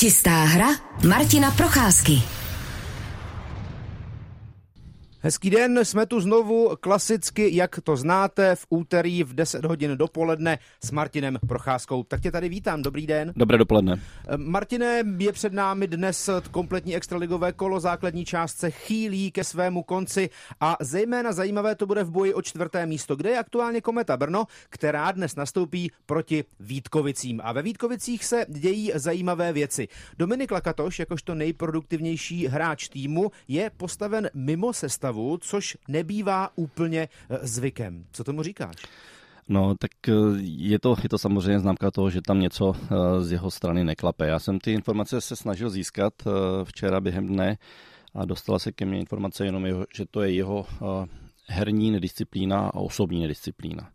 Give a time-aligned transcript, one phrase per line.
[0.00, 2.24] Čistá hra Martina Procházky.
[5.22, 10.58] Hezký den, jsme tu znovu klasicky, jak to znáte, v úterý v 10 hodin dopoledne
[10.84, 12.02] s Martinem Procházkou.
[12.02, 13.32] Tak tě tady vítám, dobrý den.
[13.36, 14.00] Dobré dopoledne.
[14.36, 20.30] Martine, je před námi dnes kompletní extraligové kolo, základní částce chýlí ke svému konci
[20.60, 24.44] a zejména zajímavé to bude v boji o čtvrté místo, kde je aktuálně Kometa Brno,
[24.70, 27.40] která dnes nastoupí proti Vítkovicím.
[27.44, 29.88] A ve Vítkovicích se dějí zajímavé věci.
[30.18, 37.38] Dominik Lakatoš, jakožto nejproduktivnější hráč týmu, je postaven mimo sestavu stavu, což nebývá úplně eh,
[37.42, 38.04] zvykem.
[38.12, 38.76] Co tomu říkáš?
[39.48, 43.32] No, tak eh, je to, je to samozřejmě známka toho, že tam něco eh, z
[43.32, 44.26] jeho strany neklape.
[44.26, 46.14] Já jsem ty informace se snažil získat
[46.64, 47.58] včera během dne
[48.14, 50.66] a dostala se ke mně informace jenom, jeho, že to je jeho
[51.46, 53.90] herní nedisciplína a osobní nedisciplína.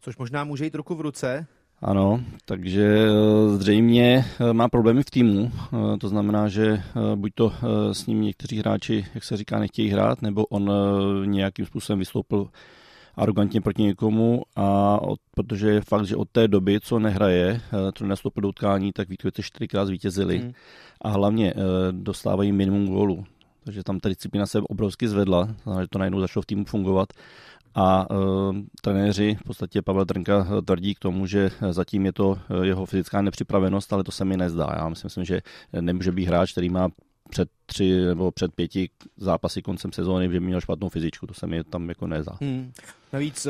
[0.00, 1.46] Což možná může jít ruku v ruce
[1.82, 6.82] ano, takže eh, zřejmě eh, má problémy v týmu, eh, to znamená, že
[7.14, 7.52] buď to
[7.92, 10.70] s ním někteří hráči, jak se říká, nechtějí hrát, nebo on
[11.24, 12.48] nějakým způsobem vystoupil
[13.14, 17.60] arrogantně proti někomu a od, protože je fakt, že od té doby, co nehraje,
[17.94, 20.52] co nenastoupil do utkání, tak Vítkovice čtyřikrát zvítězili hmm.
[21.00, 21.54] a hlavně
[21.90, 23.24] dostávají minimum gólů.
[23.64, 25.48] Takže tam ta disciplína se obrovsky zvedla,
[25.80, 27.08] že to najednou začalo v týmu fungovat
[27.78, 32.86] a uh, trenéři, v podstatě Pavel Trnka tvrdí k tomu, že zatím je to jeho
[32.86, 34.68] fyzická nepřipravenost, ale to se mi nezdá.
[34.76, 35.40] Já myslím, že
[35.80, 36.88] nemůže být hráč, který má
[37.30, 41.64] před tři nebo před pěti zápasy koncem sezóny, že měl špatnou fyzičku, to se mi
[41.64, 42.32] tam jako nezdá.
[42.40, 42.72] Hmm.
[43.12, 43.46] Navíc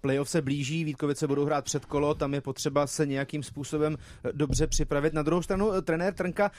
[0.00, 3.96] playoff se blíží, Vítkovice budou hrát před kolo, tam je potřeba se nějakým způsobem
[4.32, 5.12] dobře připravit.
[5.12, 6.50] Na druhou stranu trenér Trnka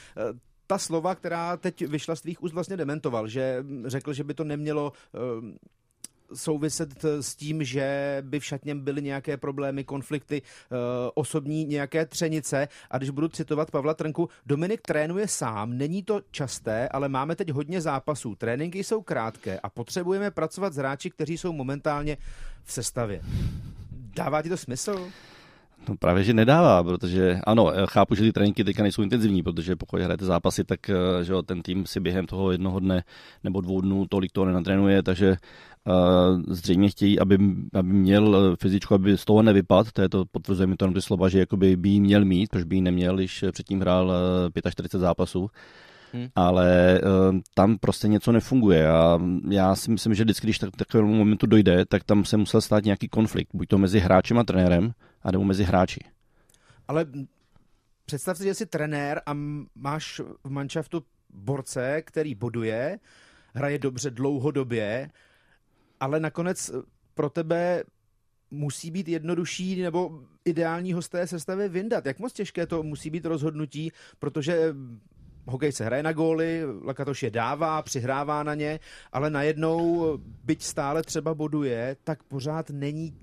[0.67, 4.43] ta slova, která teď vyšla z tvých úst, vlastně dementoval, že řekl, že by to
[4.43, 4.91] nemělo
[6.33, 10.75] souviset s tím, že by v šatněm byly nějaké problémy, konflikty, eh,
[11.13, 12.67] osobní nějaké třenice.
[12.91, 17.49] A když budu citovat Pavla Trnku, Dominik trénuje sám, není to časté, ale máme teď
[17.49, 18.35] hodně zápasů.
[18.35, 22.17] Tréninky jsou krátké a potřebujeme pracovat s hráči, kteří jsou momentálně
[22.63, 23.21] v sestavě.
[24.15, 25.11] Dává ti to smysl?
[25.89, 30.01] No právě, že nedává, protože ano, chápu, že ty tréninky teďka nejsou intenzivní, protože pokud
[30.01, 33.03] hrajete zápasy, tak eh, že ten tým si během toho jednoho dne
[33.43, 35.37] nebo dvou dnů tolik toho nenatrénuje, takže
[36.47, 37.37] zřejmě chtějí, aby,
[37.73, 40.93] aby měl eh, fyzičku, aby z toho nevypad, to je to, potvrzuje mi to jenom
[40.93, 44.13] ty slova, že jakoby by jí měl mít, proč by jí neměl, když předtím hrál
[44.71, 45.49] 45 zápasů.
[46.13, 46.27] Hmm.
[46.35, 49.19] Ale uh, tam prostě něco nefunguje a
[49.49, 52.83] já si myslím, že vždycky, když tak, takovému momentu dojde, tak tam se musel stát
[52.83, 54.91] nějaký konflikt, buď to mezi hráčem a trenérem,
[55.21, 55.99] anebo mezi hráči.
[56.87, 57.05] Ale
[58.05, 59.31] představ si, že jsi trenér a
[59.75, 62.99] máš v manšaftu borce, který boduje,
[63.53, 65.09] hraje dobře dlouhodobě,
[65.99, 66.71] ale nakonec
[67.13, 67.83] pro tebe
[68.51, 72.05] musí být jednodušší nebo ideální hosté sestavy vyndat.
[72.05, 74.73] Jak moc těžké to musí být rozhodnutí, protože
[75.45, 78.79] hokej se hraje na góly, Lakatoš je dává, přihrává na ně,
[79.11, 80.05] ale najednou,
[80.43, 83.13] byť stále třeba boduje, tak pořád není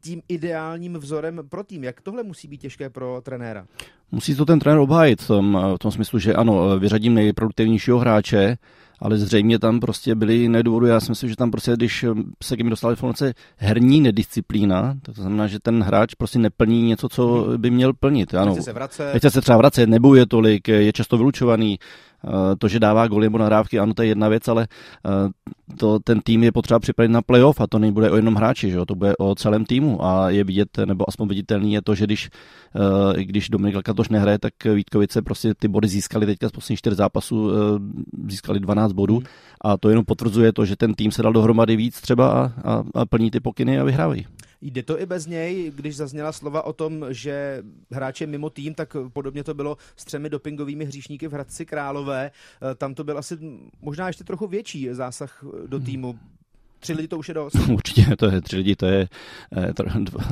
[0.00, 1.84] tím ideálním vzorem pro tým.
[1.84, 3.66] Jak tohle musí být těžké pro trenéra?
[4.12, 8.58] Musí to ten trenér obhájit v tom, v tom smyslu, že ano, vyřadím nejproduktivnějšího hráče,
[8.98, 10.88] ale zřejmě tam prostě byly jiné důvody.
[10.88, 12.04] Já si myslím, že tam prostě, když
[12.42, 17.08] se k mi dostala informace herní nedisciplína, to znamená, že ten hráč prostě neplní něco,
[17.08, 17.60] co hmm.
[17.60, 18.34] by měl plnit.
[18.34, 19.18] Ano, chce se vracet.
[19.18, 21.78] Chce se třeba vracet, nebojuje tolik, je často vylučovaný,
[22.58, 24.66] to, že dává goly nebo nahrávky, ano, to je jedna věc, ale
[25.06, 25.10] eh,
[25.76, 28.76] to, ten tým je potřeba připravit na playoff a to nebude o jednom hráči, že
[28.76, 28.86] jo?
[28.86, 32.30] to bude o celém týmu a je vidět, nebo aspoň viditelný je to, že když,
[33.16, 36.92] eh, když Dominik Lakatoš nehraje, tak Vítkovice prostě ty body získali teďka z posledních čtyř
[36.92, 37.50] zápasů,
[38.28, 39.26] získali 12 bodů hmm.
[39.60, 42.82] a to jenom potvrzuje to, že ten tým se dal dohromady víc třeba a, a,
[42.94, 44.26] a plní ty pokyny a vyhrávají.
[44.66, 48.74] Jde to i bez něj, když zazněla slova o tom, že hráč je mimo tým,
[48.74, 52.30] tak podobně to bylo s třemi dopingovými hříšníky v Hradci Králové.
[52.30, 53.38] Eh, tam to byl asi
[53.80, 55.86] možná ještě trochu větší zásah do hmm.
[55.86, 56.18] týmu.
[56.80, 57.54] Tři lidi to už je dost.
[57.68, 59.08] Určitě, to je tři lidi, to je
[59.56, 59.72] eh,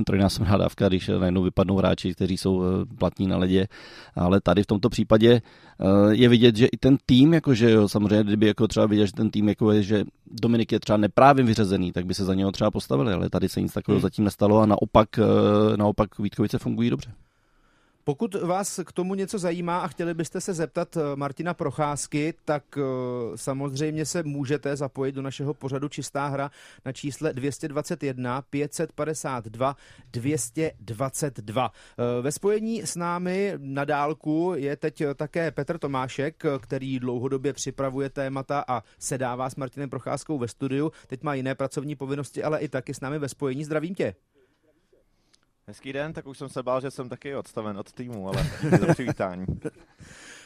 [0.07, 2.67] trojnásobná dávka, když najednou vypadnou hráči, kteří jsou eh,
[2.99, 3.67] platní na ledě.
[4.15, 8.25] Ale tady v tomto případě eh, je vidět, že i ten tým, jakože jo, samozřejmě,
[8.25, 11.93] kdyby jako třeba viděl, že ten tým jako je, že Dominik je třeba neprávě vyřazený,
[11.93, 14.03] tak by se za něho třeba postavili, ale tady se nic takového hmm.
[14.03, 15.09] zatím nestalo a naopak,
[15.77, 17.11] naopak Vítkovice fungují dobře.
[18.05, 22.65] Pokud vás k tomu něco zajímá a chtěli byste se zeptat eh, Martina Procházky, tak
[22.79, 22.83] eh,
[23.35, 26.51] samozřejmě se můžete zapojit do našeho pořadu Čistá hra
[26.85, 29.77] na čísle 221 552
[30.13, 31.73] 222.
[32.21, 38.65] Ve spojení s námi na dálku je teď také Petr Tomášek, který dlouhodobě připravuje témata
[38.69, 40.93] a sedává s Martinem Procházkou ve studiu.
[41.07, 43.65] Teď má jiné pracovní povinnosti, ale i taky s námi ve spojení.
[43.65, 44.15] Zdravím tě.
[45.67, 48.51] Hezký den, tak už jsem se bál, že jsem taky odstaven od týmu, ale
[48.81, 49.47] za přivítání.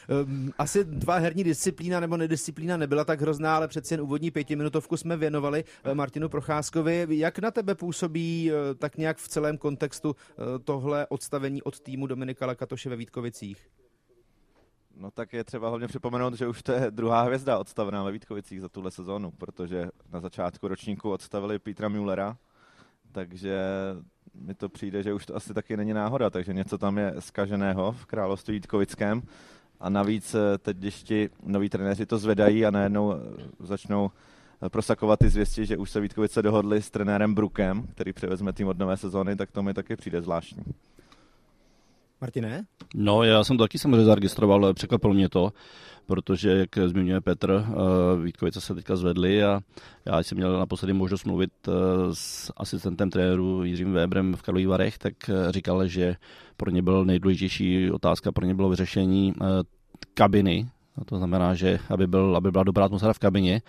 [0.09, 4.97] Ehm, asi dva herní disciplína nebo nedisciplína nebyla tak hrozná, ale přeci jen úvodní pětiminutovku
[4.97, 7.07] jsme věnovali eh, Martinu Procházkovi.
[7.09, 12.07] Jak na tebe působí eh, tak nějak v celém kontextu eh, tohle odstavení od týmu
[12.07, 13.69] Dominika Lakatoše ve Vítkovicích?
[14.95, 18.61] No tak je třeba hlavně připomenout, že už to je druhá hvězda odstavená ve Vítkovicích
[18.61, 22.37] za tuhle sezónu, protože na začátku ročníku odstavili Petra Müllera,
[23.11, 23.59] takže
[24.35, 27.91] mi to přijde, že už to asi taky není náhoda, takže něco tam je skaženého
[27.91, 29.21] v království Vítkovickém.
[29.79, 33.17] A navíc eh, teď, když ti noví trenéři to zvedají a najednou eh,
[33.59, 34.11] začnou
[34.65, 38.67] eh, prosakovat ty zvěsti, že už se Vítkovice dohodli s trenérem Brukem, který převezme tým
[38.67, 40.63] od nové sezóny, tak to mi taky přijde zvláštní.
[42.21, 42.63] Martine?
[42.95, 45.53] No, já jsem to taky samozřejmě zaregistroval, ale překvapilo mě to,
[46.05, 47.65] protože, jak zmiňuje Petr,
[48.23, 49.59] Vítkovice se teďka zvedly a
[50.05, 51.51] já jsem měl naposledy možnost mluvit
[52.13, 55.13] s asistentem trenéru Jiřím Weberem v Karlových Varech, tak
[55.49, 56.15] říkal, že
[56.57, 59.33] pro ně byl nejdůležitější otázka, pro ně bylo vyřešení
[60.13, 60.69] kabiny,
[61.05, 63.61] to znamená, že aby, byl, aby byla dobrá atmosféra v kabině.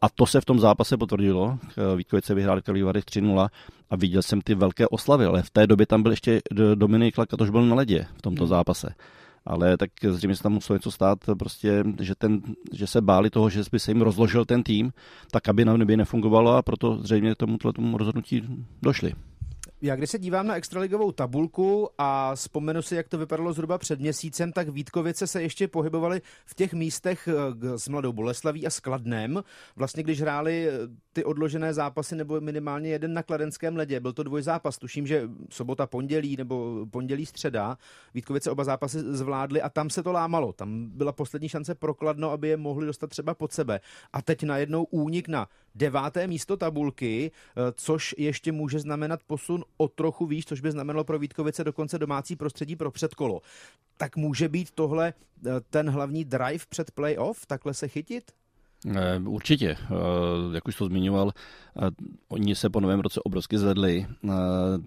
[0.00, 1.58] A to se v tom zápase potvrdilo.
[1.96, 3.48] Vítkovice vyhráli Karlovy Vary 3-0
[3.90, 6.40] a viděl jsem ty velké oslavy, ale v té době tam byl ještě
[6.74, 8.48] Dominik Lakatoš byl na ledě v tomto hmm.
[8.48, 8.94] zápase.
[9.46, 12.40] Ale tak zřejmě se tam muselo něco stát, prostě, že, ten,
[12.72, 14.92] že se báli toho, že by se jim rozložil ten tým,
[15.30, 18.42] ta kabina by nefungovala a proto zřejmě tomu, tomu rozhodnutí
[18.82, 19.12] došli.
[19.82, 24.00] Já když se dívám na extraligovou tabulku a vzpomenu si, jak to vypadalo zhruba před
[24.00, 29.42] měsícem, tak Vítkovice se ještě pohybovaly v těch místech eh, s Mladou Boleslaví a Skladnem.
[29.76, 30.72] Vlastně když hráli eh,
[31.12, 35.86] ty odložené zápasy nebo minimálně jeden na Kladenském ledě, byl to dvojzápas, tuším, že sobota
[35.86, 37.78] pondělí nebo pondělí středa.
[38.14, 40.52] Vítkovice oba zápasy zvládly a tam se to lámalo.
[40.52, 43.80] Tam byla poslední šance pro Kladno, aby je mohli dostat třeba pod sebe.
[44.12, 49.88] A teď najednou únik na deváté místo tabulky, eh, což ještě může znamenat posun o
[49.88, 53.40] trochu výš, což by znamenalo pro Vítkovice dokonce domácí prostředí pro předkolo.
[53.96, 55.12] Tak může být tohle
[55.46, 58.32] eh, ten hlavní drive před playoff, takhle se chytit?
[58.96, 59.76] Eh, určitě,
[60.52, 61.32] jak už to zmiňoval,
[62.28, 64.06] oni se po novém roce obrovsky zvedli,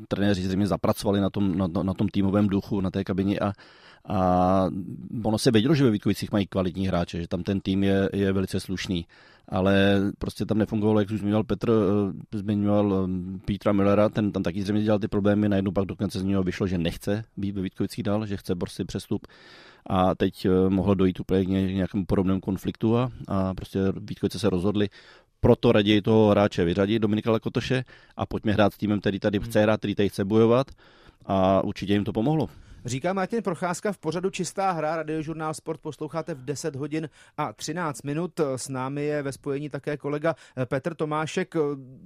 [0.08, 3.54] trenéři zřejmě zapracovali na tom, na, na tom týmovém duchu, na té kabině a,
[4.08, 4.70] a
[5.24, 8.34] ono se vědělo, že ve Vítkovicích mají kvalitní hráče, že tam ten tým je, je
[8.34, 9.06] velice slušný
[9.50, 14.44] ale prostě tam nefungovalo, jak už zmiňoval Petr, eh, zmiňoval eh, Petra Millera, ten tam
[14.44, 17.62] taky zřejmě dělal ty problémy, najednou pak dokonce z něho vyšlo, že nechce být ve
[17.62, 19.28] Vítkovicích dál, že chce prostě přestup.
[19.88, 24.50] A teď eh, mohlo dojít úplně k nějakému podobnému konfliktu a, a prostě Vítkovice se
[24.50, 24.90] rozhodli
[25.40, 27.84] proto raději toho hráče vyřadit, Dominika Lakotoše,
[28.18, 30.68] a pojďme hrát s týmem, který tady chce hrát, který tady chce bojovat.
[31.26, 32.50] A určitě jim to pomohlo.
[32.86, 38.04] Říká Martin Procházka v pořadu Čistá hra, radiožurnál Sport posloucháte v 10 hodin a 13
[38.04, 38.40] minut.
[38.56, 40.36] S námi je ve spojení také kolega
[40.66, 41.56] Petr Tomášek.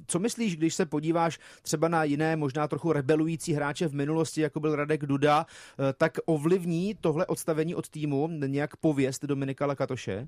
[0.07, 4.59] Co myslíš, když se podíváš třeba na jiné, možná trochu rebelující hráče v minulosti, jako
[4.59, 5.45] byl Radek Duda,
[5.97, 10.27] tak ovlivní tohle odstavení od týmu nějak pověst Dominika Lakatoše?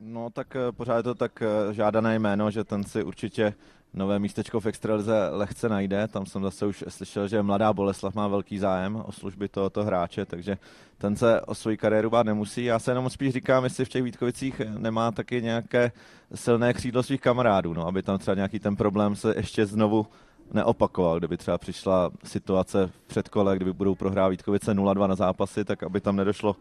[0.00, 3.54] No tak eh, pořád je to tak eh, žádané jméno, že ten si určitě
[3.94, 6.08] nové místečko v extralize lehce najde.
[6.08, 10.24] Tam jsem zase už slyšel, že mladá Boleslav má velký zájem o služby tohoto hráče,
[10.24, 10.58] takže
[10.98, 12.64] ten se o svoji kariéru bát nemusí.
[12.64, 15.92] Já se jenom spíš říkám, jestli v těch Vítkovicích nemá taky nějaké
[16.34, 20.06] silné křídlo svých kamarádů, no, aby tam třeba nějaký ten problém se ještě znovu
[20.52, 25.82] neopakoval, kdyby třeba přišla situace v předkole, kdyby budou prohrát Vítkovice 0-2 na zápasy, tak
[25.82, 26.56] aby tam nedošlo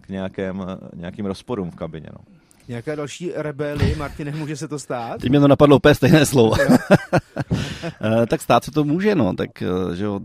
[0.00, 2.08] k nějakém, nějakým rozporům v kabině.
[2.12, 2.41] No.
[2.68, 5.20] Nějaká další rebeli, Martin, může se to stát?
[5.20, 6.54] Teď mě to napadlo úplně stejné slovo.
[7.84, 10.20] Eh, tak stát se to může, no, tak eh, že jo,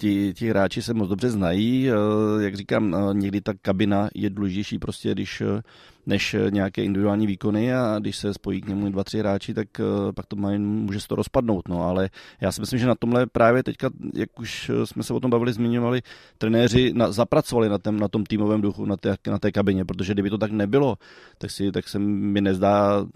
[0.00, 1.94] ti, ti hráči se moc dobře znají, eh,
[2.42, 5.42] jak říkám, někdy ta kabina je důležitější prostě, když
[6.06, 9.68] než nějaké individuální výkony a když se spojí k němu dva, tři hráči, tak
[10.14, 11.68] pak to mají, může se to rozpadnout.
[11.68, 15.20] No, ale já si myslím, že na tomhle právě teďka, jak už jsme se o
[15.20, 16.02] tom bavili, zmiňovali,
[16.38, 20.12] trenéři na, zapracovali na, tém, na tom týmovém duchu, na té, na té kabině, protože
[20.12, 20.96] kdyby to tak nebylo,
[21.38, 23.06] tak, si, tak se mi nezdá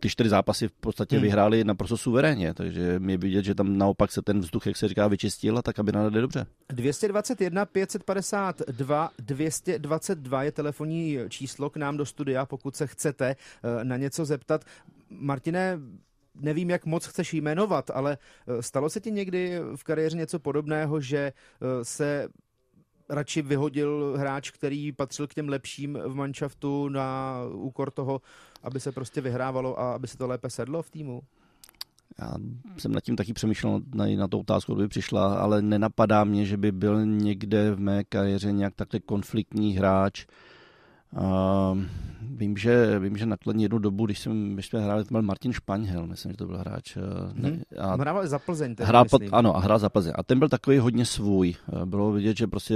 [0.00, 1.22] ty čtyři zápasy v podstatě hmm.
[1.22, 5.08] vyhráli naprosto suverénně, takže mi vidět, že tam naopak se ten vzduch, jak se říká,
[5.08, 6.46] vyčistil a ta kabina jde dobře.
[6.68, 13.96] 221 552 222 je telefonní číslo k nám do studia, pokud se chcete eh, na
[13.96, 14.64] něco zeptat.
[15.10, 15.78] Martine,
[16.40, 21.00] nevím, jak moc chceš jmenovat, ale eh, stalo se ti někdy v kariéře něco podobného,
[21.00, 22.28] že eh, se
[23.08, 28.20] radši vyhodil hráč, který patřil k těm lepším v manšaftu na úkor toho,
[28.62, 31.22] aby se prostě vyhrávalo a aby se to lépe sedlo v týmu?
[32.18, 32.34] Já
[32.78, 36.56] jsem nad tím taky přemýšlel na, na tu otázku, kdyby přišla, ale nenapadá mě, že
[36.56, 40.26] by byl někde v mé kariéře nějak takhle konfliktní hráč.
[41.12, 41.78] Uh,
[42.38, 45.52] vím, že, vím, že nakladně jednu dobu, když, jsem, když jsme hráli, to byl Martin
[45.52, 46.96] Španěl, myslím, že to byl hráč.
[47.36, 47.62] Hmm.
[47.78, 48.74] A hrál za Plzeň.
[48.80, 50.12] Hrál pod, ano, a hrál za Plzeň.
[50.14, 51.54] A ten byl takový hodně svůj.
[51.84, 52.74] Bylo vidět, že prostě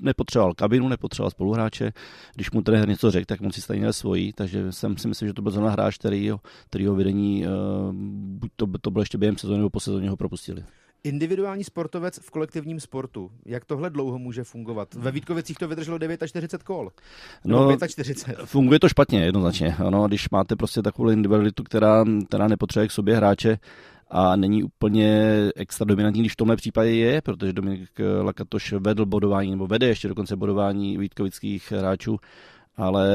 [0.00, 1.92] nepotřeboval kabinu, nepotřeboval spoluhráče.
[2.34, 4.32] Když mu trenér něco řekl, tak mu si stejně svojí.
[4.32, 6.30] Takže jsem si myslím, že to byl zrovna hráč, který,
[6.66, 7.44] který ho vedení,
[8.12, 10.64] buď to, to bylo ještě během sezóny, nebo po sezóně ho propustili.
[11.04, 13.30] Individuální sportovec v kolektivním sportu.
[13.46, 14.94] Jak tohle dlouho může fungovat?
[14.94, 16.90] Ve Vítkovicích to vydrželo 49 kol.
[17.44, 18.38] No, 45.
[18.44, 19.76] Funguje to špatně, jednoznačně.
[19.86, 23.58] Ano, když máte prostě takovou individualitu, která, která nepotřebuje k sobě hráče,
[24.10, 27.90] a není úplně extra dominantní, když v tomhle případě je, protože Dominik
[28.22, 32.16] Lakatoš vedl bodování, nebo vede ještě dokonce bodování vítkovických hráčů
[32.76, 33.06] ale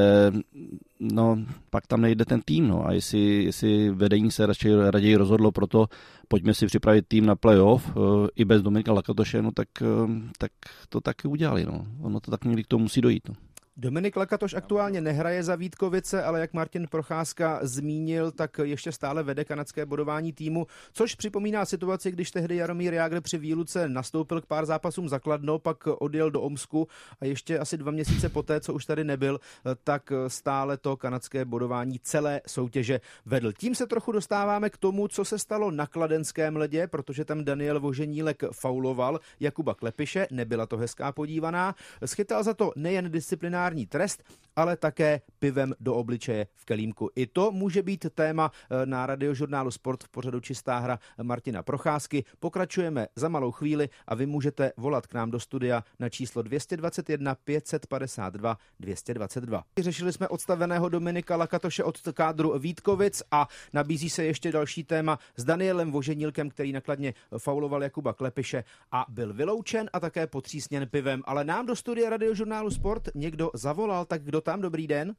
[1.00, 1.38] no,
[1.70, 2.68] pak tam nejde ten tým.
[2.68, 2.88] No.
[2.88, 5.88] A jestli, jestli vedení se radši, raději rozhodlo pro to,
[6.28, 10.52] pojďme si připravit tým na playoff uh, i bez Dominika Lakatoše, no, tak, uh, tak
[10.90, 11.66] to taky udělali.
[11.66, 11.86] No.
[12.02, 13.30] Ono to tak někdy k tomu musí dojít.
[13.30, 13.36] No.
[13.82, 19.46] Dominik Lakatoš aktuálně nehraje za Vítkovice, ale jak Martin Procházka zmínil, tak ještě stále vede
[19.46, 24.66] kanadské bodování týmu, což připomíná situaci, když tehdy Jaromír Jágr při výluce nastoupil k pár
[24.66, 26.88] zápasům zakladnou, pak odjel do Omsku
[27.22, 29.40] a ještě asi dva měsíce poté, co už tady nebyl,
[29.84, 33.52] tak stále to kanadské bodování celé soutěže vedl.
[33.54, 37.80] Tím se trochu dostáváme k tomu, co se stalo na kladenském ledě, protože tam Daniel
[37.80, 41.76] Voženílek fauloval Jakuba Klepiše, nebyla to hezká podívaná.
[42.06, 44.24] Schytal za to nejen disciplinární disciplinární trest,
[44.56, 47.10] ale také pivem do obličeje v kelímku.
[47.16, 52.24] I to může být téma eh, na radiožurnálu Sport v pořadu Čistá hra Martina Procházky.
[52.40, 57.36] Pokračujeme za malou chvíli a vy můžete volat k nám do studia na číslo 221
[57.36, 59.64] 552 222.
[59.80, 65.44] Řešili jsme odstaveného Dominika Lakatoše od kádru Vítkovic a nabízí se ještě další téma s
[65.44, 71.22] Danielem Voženilkem, který nakladně fauloval Jakuba Klepiše a byl vyloučen a také potřísněn pivem.
[71.26, 74.62] Ale nám do studia radiožurnálu Sport někdo zavolal, tak kdo tam?
[74.62, 75.14] Dobrý den.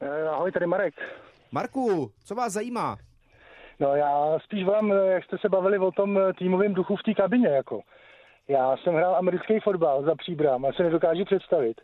[0.00, 0.94] Eh, ahoj, tady Marek.
[1.52, 2.96] Marku, co vás zajímá?
[3.80, 7.02] No já spíš vám, eh, jak jste se bavili o tom eh, týmovém duchu v
[7.02, 7.80] té kabině, jako.
[8.48, 11.80] Já jsem hrál americký fotbal za příbram a se nedokážu představit,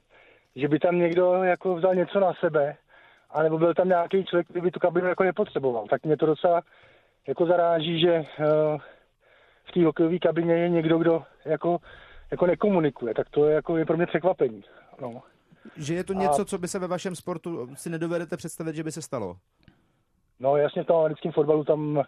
[0.56, 2.76] že by tam někdo jako vzal něco na sebe,
[3.30, 5.86] anebo byl tam nějaký člověk, který by tu kabinu jako nepotřeboval.
[5.90, 6.62] Tak mě to docela
[7.26, 8.24] jako zaráží, že
[9.64, 11.78] v té hokejové kabině je někdo, kdo jako,
[12.30, 13.14] jako nekomunikuje.
[13.14, 14.64] Tak to je, jako, je pro mě překvapení.
[15.00, 15.22] No.
[15.76, 16.44] Že je to něco, a...
[16.44, 19.36] co by se ve vašem sportu si nedovedete představit, že by se stalo?
[20.40, 22.02] No jasně v tom americkém fotbalu tam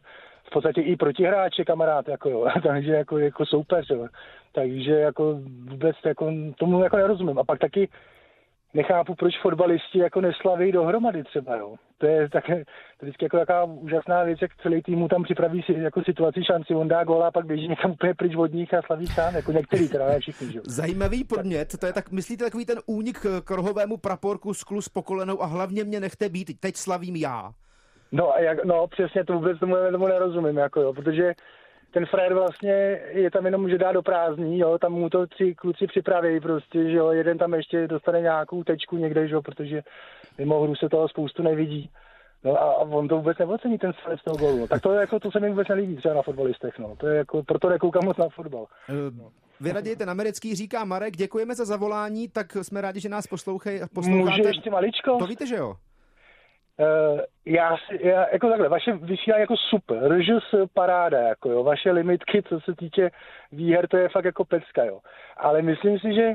[0.47, 4.07] v podstatě i protihráč kamarád, jako jo, takže jako, jako soupeř, jo.
[4.53, 7.39] takže jako vůbec jako, tomu jako nerozumím.
[7.39, 7.89] A pak taky
[8.75, 11.75] nechápu, proč fotbalisti jako neslaví dohromady třeba, jo.
[11.99, 12.65] To je tak, to je
[13.03, 16.89] vždycky jako taková úžasná věc, jak celý týmu tam připraví si, jako situaci, šanci, on
[16.89, 19.89] dá góla a pak běží někam úplně pryč od nich a slaví sám, jako některý,
[19.89, 20.61] teda ne všichni, že?
[20.67, 25.43] Zajímavý podnět, to je tak, myslíte takový ten únik k rohovému praporku sklu s pokolenou
[25.43, 27.53] a hlavně mě nechte být, teď slavím já.
[28.13, 31.35] No, a jak, no přesně to vůbec tomu, tomu nerozumím, jako jo, protože
[31.95, 35.55] ten frajer vlastně je tam jenom, že dá do prázdní, jo, tam mu to tři
[35.55, 39.83] kluci připraví prostě, že jo, jeden tam ještě dostane nějakou tečku někde, že jo, protože
[40.39, 41.91] mimo hru se toho spoustu nevidí.
[42.45, 44.59] No a, on to vůbec neocení, ten střelec toho gólu.
[44.59, 44.67] No.
[44.67, 46.97] Tak to je jako, to se mi vůbec nelíbí třeba na fotbalistech, no.
[46.97, 48.67] To je jako, proto nekoukám moc na fotbal.
[49.19, 49.31] No.
[49.61, 53.81] Vy raději ten americký, říká Marek, děkujeme za zavolání, tak jsme rádi, že nás poslouchají.
[53.97, 55.17] Můžu ještě maličko?
[55.19, 55.75] To víte, že jo?
[56.79, 62.43] Uh, já, já, jako takhle, vaše vysílání jako super, režis paráda, jako jo, vaše limitky,
[62.43, 63.11] co se týče
[63.53, 65.01] výher, to je fakt jako pecka, jo.
[65.37, 66.35] Ale myslím si, že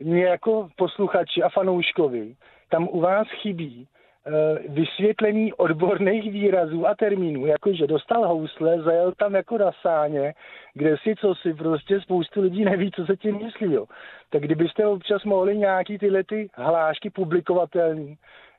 [0.00, 2.34] mě jako posluchači a fanouškovi
[2.70, 3.86] tam u vás chybí
[4.26, 10.34] uh, vysvětlení odborných výrazů a termínů, jakože dostal housle, zajel tam jako na sáně,
[10.74, 13.86] kde si co si, prostě spoustu lidí neví, co se tím myslí, jo.
[14.30, 18.16] Tak kdybyste občas mohli nějaký tyhle ty hlášky publikovatelný,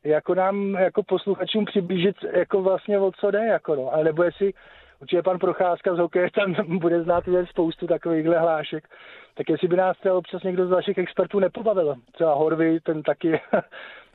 [0.08, 3.94] jako nám, jako posluchačům přiblížit, jako vlastně o co jde, jako no.
[3.94, 4.54] A nebo jestli
[5.02, 8.88] určitě pan Procházka z hokeje tam bude znát spoustu takovýchhle hlášek,
[9.36, 11.96] tak jestli by nás třeba občas někdo z vašich expertů nepobavil.
[12.12, 13.42] Třeba Horvy, ten taky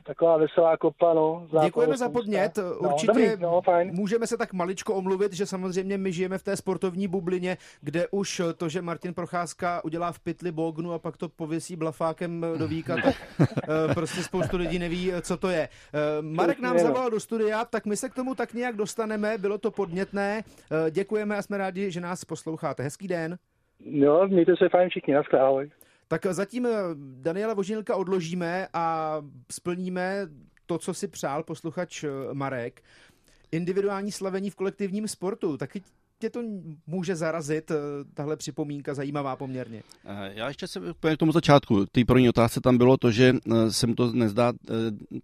[0.03, 1.47] taková veselá kopa, no.
[1.63, 2.57] Děkujeme za podnět.
[2.57, 3.91] No, Určitě dobrý, no, fajn.
[3.93, 8.41] můžeme se tak maličko omluvit, že samozřejmě my žijeme v té sportovní bublině, kde už
[8.57, 12.95] to, že Martin Procházka udělá v pytli bognu a pak to pověsí blafákem do víka,
[13.03, 13.15] tak
[13.89, 15.69] eh, prostě spoustu lidí neví, co to je.
[15.93, 19.57] Eh, Marek nám zavolal do studia, tak my se k tomu tak nějak dostaneme, bylo
[19.57, 20.43] to podnětné.
[20.87, 22.83] Eh, děkujeme a jsme rádi, že nás posloucháte.
[22.83, 23.37] Hezký den.
[23.85, 25.69] No, mějte se fajn všichni, naschle, ahoj.
[26.07, 29.17] Tak zatím eh, Daniela Vožinilka odložíme a
[29.51, 30.27] splníme
[30.65, 32.83] to, co si přál posluchač eh, Marek.
[33.51, 35.57] Individuální slavení v kolektivním sportu.
[35.57, 35.81] Taky
[36.19, 36.41] tě to
[36.87, 37.75] může zarazit, eh,
[38.13, 39.83] tahle připomínka zajímavá poměrně.
[40.33, 41.85] Já ještě se k tomu začátku.
[41.85, 43.35] Té první otázce tam bylo to, že
[43.69, 44.53] se mu to nezdá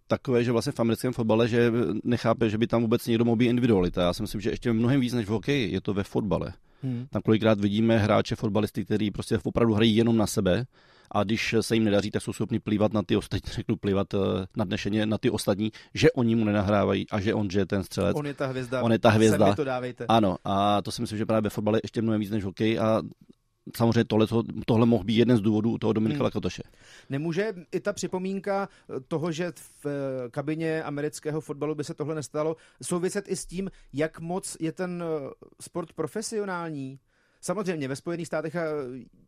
[0.07, 1.71] takové, že vlastně v americkém fotbale, že
[2.03, 4.01] nechápe, že by tam vůbec někdo mohl být individualita.
[4.01, 6.53] Já si myslím, že ještě mnohem víc než v hokeji je to ve fotbale.
[6.83, 7.07] Hmm.
[7.09, 10.65] Tam kolikrát vidíme hráče, fotbalisty, kteří prostě opravdu hrají jenom na sebe
[11.11, 14.17] a když se jim nedaří, tak jsou schopni plývat na ty ostatní, řeknu plývat eh,
[14.57, 18.17] nadnešeně na ty ostatní, že oni mu nenahrávají a že on, že je ten střelec.
[18.17, 18.81] On je ta hvězda.
[18.81, 19.55] On je ta hvězda.
[19.55, 20.05] to dávejte.
[20.07, 23.01] Ano, a to si myslím, že právě ve fotbale ještě mnohem víc než hokej a
[23.77, 24.27] samozřejmě tohle,
[24.65, 26.23] tohle mohl být jeden z důvodů toho Dominika hmm.
[26.23, 26.63] Lakatoše.
[27.09, 28.69] Nemůže i ta připomínka
[29.07, 33.71] toho, že v eh, kabině amerického fotbalu by se tohle nestalo, souviset i s tím,
[33.93, 35.29] jak moc je ten eh,
[35.61, 36.99] sport profesionální?
[37.41, 38.55] Samozřejmě ve Spojených státech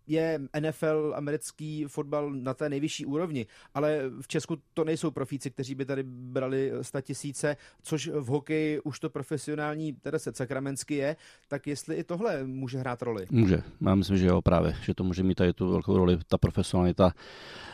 [0.07, 5.75] je NFL, americký fotbal na té nejvyšší úrovni, ale v Česku to nejsou profíci, kteří
[5.75, 11.15] by tady brali 100 tisíce, což v hokeji už to profesionální, teda se sakramensky je,
[11.47, 13.25] tak jestli i tohle může hrát roli?
[13.31, 16.37] Může, já myslím, že jo právě, že to může mít tady tu velkou roli, ta
[16.37, 17.13] profesionalita.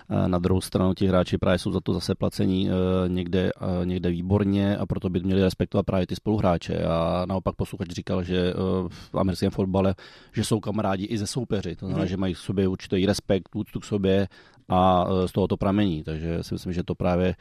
[0.09, 3.51] Eh, na druhou stranu ti hráči právě jsou za to zase placení eh, někde,
[3.83, 6.83] někde výborně a proto by měli respektovat právě ty spoluhráče.
[6.83, 8.53] A naopak posluchač říkal, že
[8.89, 9.95] v americkém fotbale
[10.33, 11.75] že jsou kamarádi i ze soupeři.
[11.75, 12.09] To znamená, hmm.
[12.09, 14.27] že mají k sobě určitý respekt, úctu k sobě
[14.69, 16.03] a e, z toho to pramení.
[16.03, 17.35] Takže si myslím, že to právě e,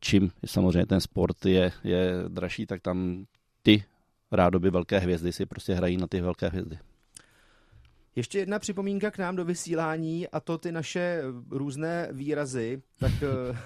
[0.00, 3.26] čím samozřejmě ten sport je, je dražší, tak tam
[3.62, 3.84] ty
[4.32, 6.78] rádoby velké hvězdy si prostě hrají na ty velké hvězdy.
[8.16, 12.82] Ještě jedna připomínka k nám do vysílání a to ty naše různé výrazy.
[12.98, 13.58] Tak e,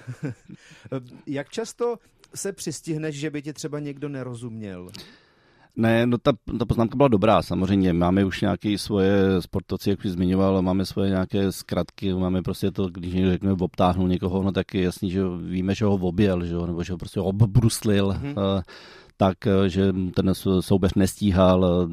[1.26, 1.98] jak často
[2.34, 4.90] se přistihneš, že by ti třeba někdo nerozuměl?
[5.76, 7.92] Ne, no ta, ta poznámka byla dobrá, samozřejmě.
[7.92, 12.88] Máme už nějaké svoje sportovci, jak už zmiňoval, máme svoje nějaké zkratky, máme prostě to,
[12.88, 16.54] když někdo řekne, obtáhnul někoho, no tak je jasný, že víme, že ho objel, že
[16.54, 18.62] ho, nebo že ho prostě obbruslil, mm-hmm.
[19.16, 21.88] tak, eh, že ten soubeř nestíhal,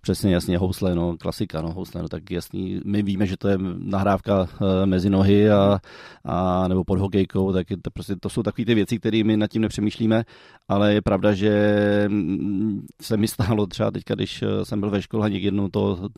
[0.00, 3.58] Přesně, jasně, housle, no, klasika, no, housle, no, tak jasný, my víme, že to je
[3.78, 4.46] nahrávka uh,
[4.84, 5.80] mezi nohy a,
[6.24, 9.46] a, nebo pod hokejkou, tak to, prostě, to jsou takové ty věci, které my nad
[9.50, 10.24] tím nepřemýšlíme,
[10.68, 15.02] ale je pravda, že mm, se mi stalo třeba teďka, když eh, jsem byl ve
[15.02, 16.08] škole a jednou to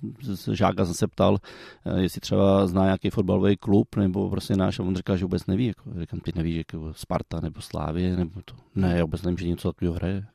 [0.52, 1.38] žáka jsem se ptal,
[1.86, 5.46] eh, jestli třeba zná nějaký fotbalový klub, nebo prostě náš, a on říkal, že vůbec
[5.46, 9.38] neví, jako, říkám, ty nevíš, jako Sparta nebo Slávě, nebo to, ne, já vůbec nevím,
[9.38, 10.26] že něco takového hraje.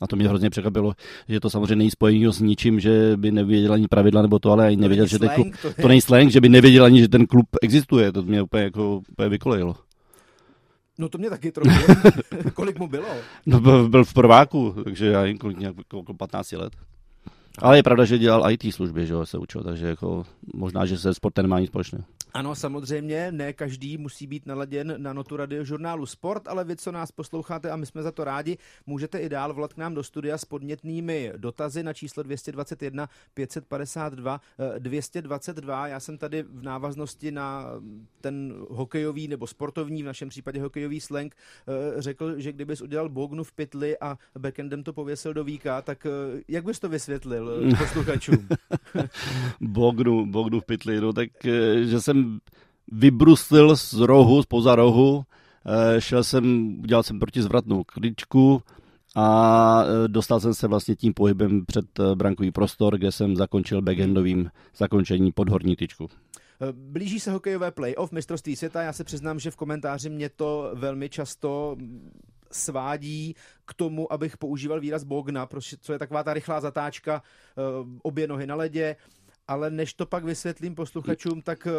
[0.00, 0.92] A to mě hrozně překvapilo,
[1.28, 4.66] že to samozřejmě není spojení s ničím, že by nevěděl ani pravidla nebo to, ale
[4.66, 7.26] ani nevěděl, že ten klub, to, to není slang, že by nevěděl ani, že ten
[7.26, 8.12] klub existuje.
[8.12, 9.76] To mě úplně jako úplně vykolejilo.
[10.98, 11.70] No to mě taky trochu.
[12.54, 13.06] Kolik mu bylo?
[13.46, 16.72] No byl, byl v prváku, takže já jim kolik, nějak, okolo 15 let.
[17.58, 21.14] Ale je pravda, že dělal IT služby, že se učil, takže jako možná, že se
[21.14, 22.04] sportem nemá nic společného.
[22.36, 27.12] Ano, samozřejmě, ne každý musí být naladěn na notu radiožurnálu Sport, ale vy, co nás
[27.12, 30.38] posloucháte a my jsme za to rádi, můžete i dál volat k nám do studia
[30.38, 34.40] s podnětnými dotazy na číslo 221 552
[34.78, 35.88] 222.
[35.88, 37.66] Já jsem tady v návaznosti na
[38.20, 43.44] ten hokejový nebo sportovní, v našem případě hokejový slang, eh, řekl, že kdybys udělal bognu
[43.44, 47.76] v pytli a backendem to pověsil do víka, tak eh, jak bys to vysvětlil eh,
[47.76, 48.48] posluchačům?
[49.60, 51.30] bognu, bognu v pytli, no tak,
[51.84, 52.23] že jsem
[52.92, 55.24] vybruslil z rohu, spoza rohu,
[55.66, 58.62] eh, šel jsem, udělal jsem protizvratnou kličku
[59.16, 63.82] a eh, dostal jsem se vlastně tím pohybem před eh, brankový prostor, kde jsem zakončil
[63.82, 66.08] backendovým zakončení pod horní tyčku.
[66.72, 68.82] Blíží se hokejové playoff mistrovství světa.
[68.82, 71.76] Já se přiznám, že v komentáři mě to velmi často
[72.50, 73.34] svádí
[73.64, 75.48] k tomu, abych používal výraz Bogna,
[75.80, 77.22] co je taková ta rychlá zatáčka,
[78.02, 78.96] obě nohy na ledě,
[79.48, 81.72] ale než to pak vysvětlím posluchačům, tak uh,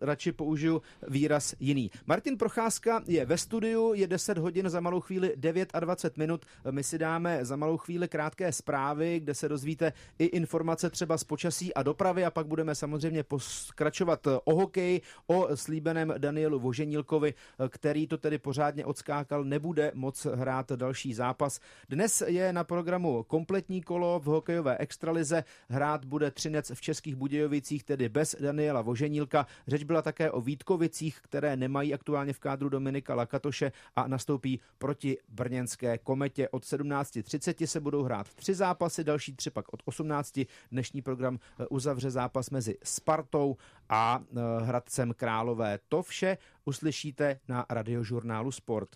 [0.00, 1.90] radši použiju výraz jiný.
[2.06, 6.46] Martin Procházka je ve studiu, je 10 hodin za malou chvíli 9 a 20 minut.
[6.70, 11.24] My si dáme za malou chvíli krátké zprávy, kde se dozvíte i informace třeba z
[11.24, 17.34] počasí a dopravy a pak budeme samozřejmě pokračovat o hokej, o slíbeném Danielu Voženílkovi,
[17.68, 21.60] který to tedy pořádně odskákal, nebude moc hrát další zápas.
[21.88, 27.16] Dnes je na programu kompletní kolo v hokejové extralize, hrát bude Třinec v České Českých
[27.16, 29.46] Budějovicích, tedy bez Daniela Voženílka.
[29.66, 35.18] Řeč byla také o Vítkovicích, které nemají aktuálně v kádru Dominika Lakatoše a nastoupí proti
[35.28, 36.48] brněnské kometě.
[36.48, 40.40] Od 17.30 se budou hrát tři zápasy, další tři pak od 18.
[40.72, 43.56] Dnešní program eh, uzavře zápas mezi Spartou
[43.88, 45.78] a eh, Hradcem Králové.
[45.88, 48.88] To vše uslyšíte na radiožurnálu Sport.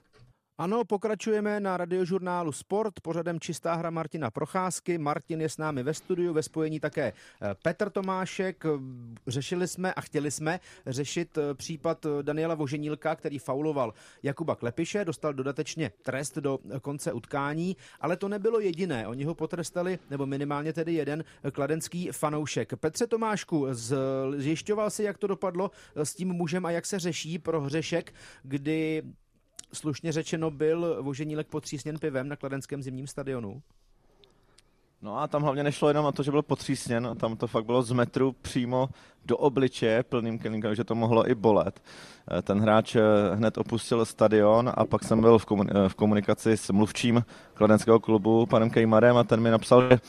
[0.59, 4.99] Ano, pokračujeme na radiožurnálu Sport pořadem Čistá hra Martina Procházky.
[4.99, 8.65] Martin je s námi ve studiu, ve spojení také eh, Petr Tomášek.
[9.27, 15.05] Řešili jsme a chtěli jsme řešit eh, případ eh, Daniela Voženílka, který fauloval Jakuba Klepiše,
[15.05, 19.09] dostal dodatečně trest do konce utkání, ale to nebylo jediné.
[19.09, 22.77] Oni ho potrestali, nebo minimálně tedy jeden kladenský fanoušek.
[22.77, 23.67] Petře Tomášku,
[24.37, 29.03] zjišťoval si, jak to dopadlo s tím mužem a jak se řeší pro hřešek, kdy
[29.75, 33.63] slušně řečeno byl Voženílek potřísněn pivem na kladenském zimním stadionu?
[35.03, 37.83] No a tam hlavně nešlo jenom o to, že byl potřísněn, tam to fakt bylo
[37.83, 38.89] z metru přímo
[39.25, 41.83] do obličeje plným kelínkem, že to mohlo i bolet.
[42.39, 43.01] Eh, ten hráč eh,
[43.35, 48.47] hned opustil stadion a pak jsem byl v, eh, v komunikaci s mluvčím kladenského klubu,
[48.47, 50.01] panem Kejmarem, a ten mi napsal, že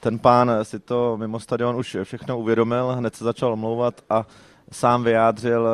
[0.00, 4.26] ten pán si to mimo stadion už všechno uvědomil, hned se začal omlouvat a
[4.72, 5.68] sám vyjádřil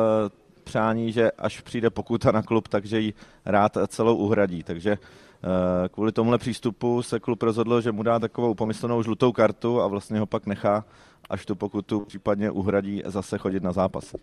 [0.69, 3.13] přání, že až přijde pokuta na klub, takže ji
[3.45, 4.63] rád celou uhradí.
[4.63, 9.81] Takže eh, kvůli tomuhle přístupu se klub rozhodl, že mu dá takovou pomyslnou žlutou kartu
[9.81, 10.85] a vlastně ho pak nechá,
[11.29, 14.15] až tu pokutu případně uhradí, zase chodit na zápas.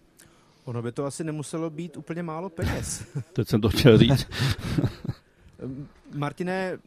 [0.65, 3.07] Ono by to asi nemuselo být úplně málo peněz.
[3.33, 4.27] Teď jsem to chtěl říct.
[6.15, 6.79] Martine,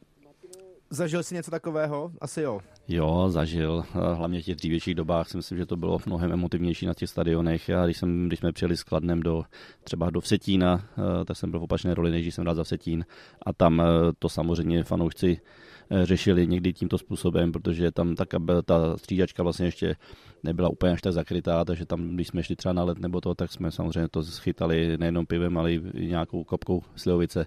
[0.91, 2.12] Zažil jsi něco takového?
[2.21, 2.60] Asi jo.
[2.88, 3.84] Jo, zažil.
[4.13, 7.69] Hlavně v těch dřívějších dobách si myslím, že to bylo mnohem emotivnější na těch stadionech.
[7.69, 9.43] Já když, jsem, když jsme přijeli s Kladnem do,
[9.84, 13.06] třeba do Vsetína, eh, tak jsem byl v opačné roli, než jsem dal za Vsetín.
[13.45, 13.86] A tam eh,
[14.19, 15.41] to samozřejmě fanoušci
[15.89, 18.25] eh, řešili někdy tímto způsobem, protože tam ta,
[18.65, 19.95] ta střídačka vlastně ještě
[20.43, 23.36] nebyla úplně až tak zakrytá, takže tam, když jsme šli třeba na let nebo to,
[23.36, 27.45] tak jsme samozřejmě to schytali nejenom pivem, ale i nějakou kopkou slivovice.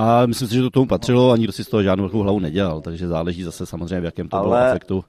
[0.00, 2.38] A myslím si, že to tomu patřilo a nikdo si z toho žádnou velkou hlavu
[2.38, 4.46] nedělal, takže záleží zase samozřejmě, v jakém to Ale...
[4.46, 5.04] bylo efektu.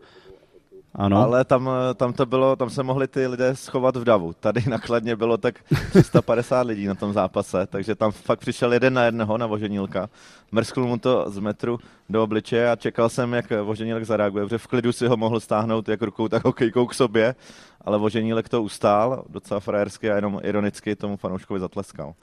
[0.95, 1.17] Ano.
[1.17, 4.33] Ale tam, tam to bylo, tam se mohli ty lidé schovat v davu.
[4.39, 5.55] Tady nakladně bylo tak
[5.89, 10.09] 350 lidí na tom zápase, takže tam fakt přišel jeden na jednoho na Voženílka.
[10.51, 14.67] Mrskl mu to z metru do obličeje a čekal jsem, jak Voženílek zareaguje, protože v
[14.67, 17.35] klidu si ho mohl stáhnout jak rukou, tak hokejkou k sobě,
[17.81, 22.13] ale Voženílek to ustál docela frajersky a jenom ironicky tomu fanouškovi zatleskal.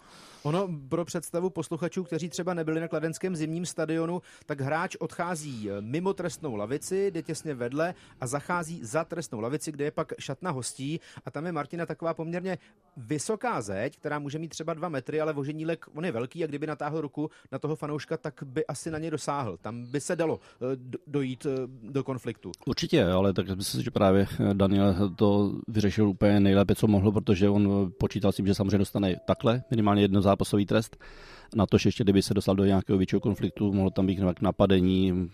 [0.43, 5.81] Ono pro představu posluchačů, kteří třeba nebyli na kladenském zimním stadionu, tak hráč odchází eh,
[5.81, 10.51] mimo trestnou lavici, jde těsně vedle a zachází za trestnou lavici, kde je pak šatna
[10.51, 12.59] hostí a tam je Martina taková poměrně
[12.97, 16.67] vysoká zeď, která může mít třeba dva metry, ale voženílek, on je velký a kdyby
[16.67, 19.57] natáhl ruku na toho fanouška, tak by asi na ně dosáhl.
[19.57, 21.51] Tam by se dalo eh, dojít eh,
[21.83, 22.53] do konfliktu.
[22.67, 27.93] Určitě, ale tak myslím, že právě Daniel to vyřešil úplně nejlépe, co mohl, protože on
[27.99, 30.97] počítal s tím, že samozřejmě dostane takhle minimálně jedno zápasový trest.
[31.55, 35.31] Na to, že ještě kdyby se dostal do nějakého většího konfliktu, mohlo tam být napadení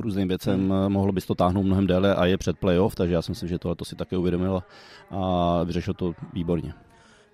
[0.00, 0.92] různým věcem, hmm.
[0.92, 3.58] mohlo by to táhnout mnohem déle a je před playoff, takže já si myslím, že
[3.58, 4.62] tohle to si také uvědomil
[5.10, 6.74] a vyřešil to výborně.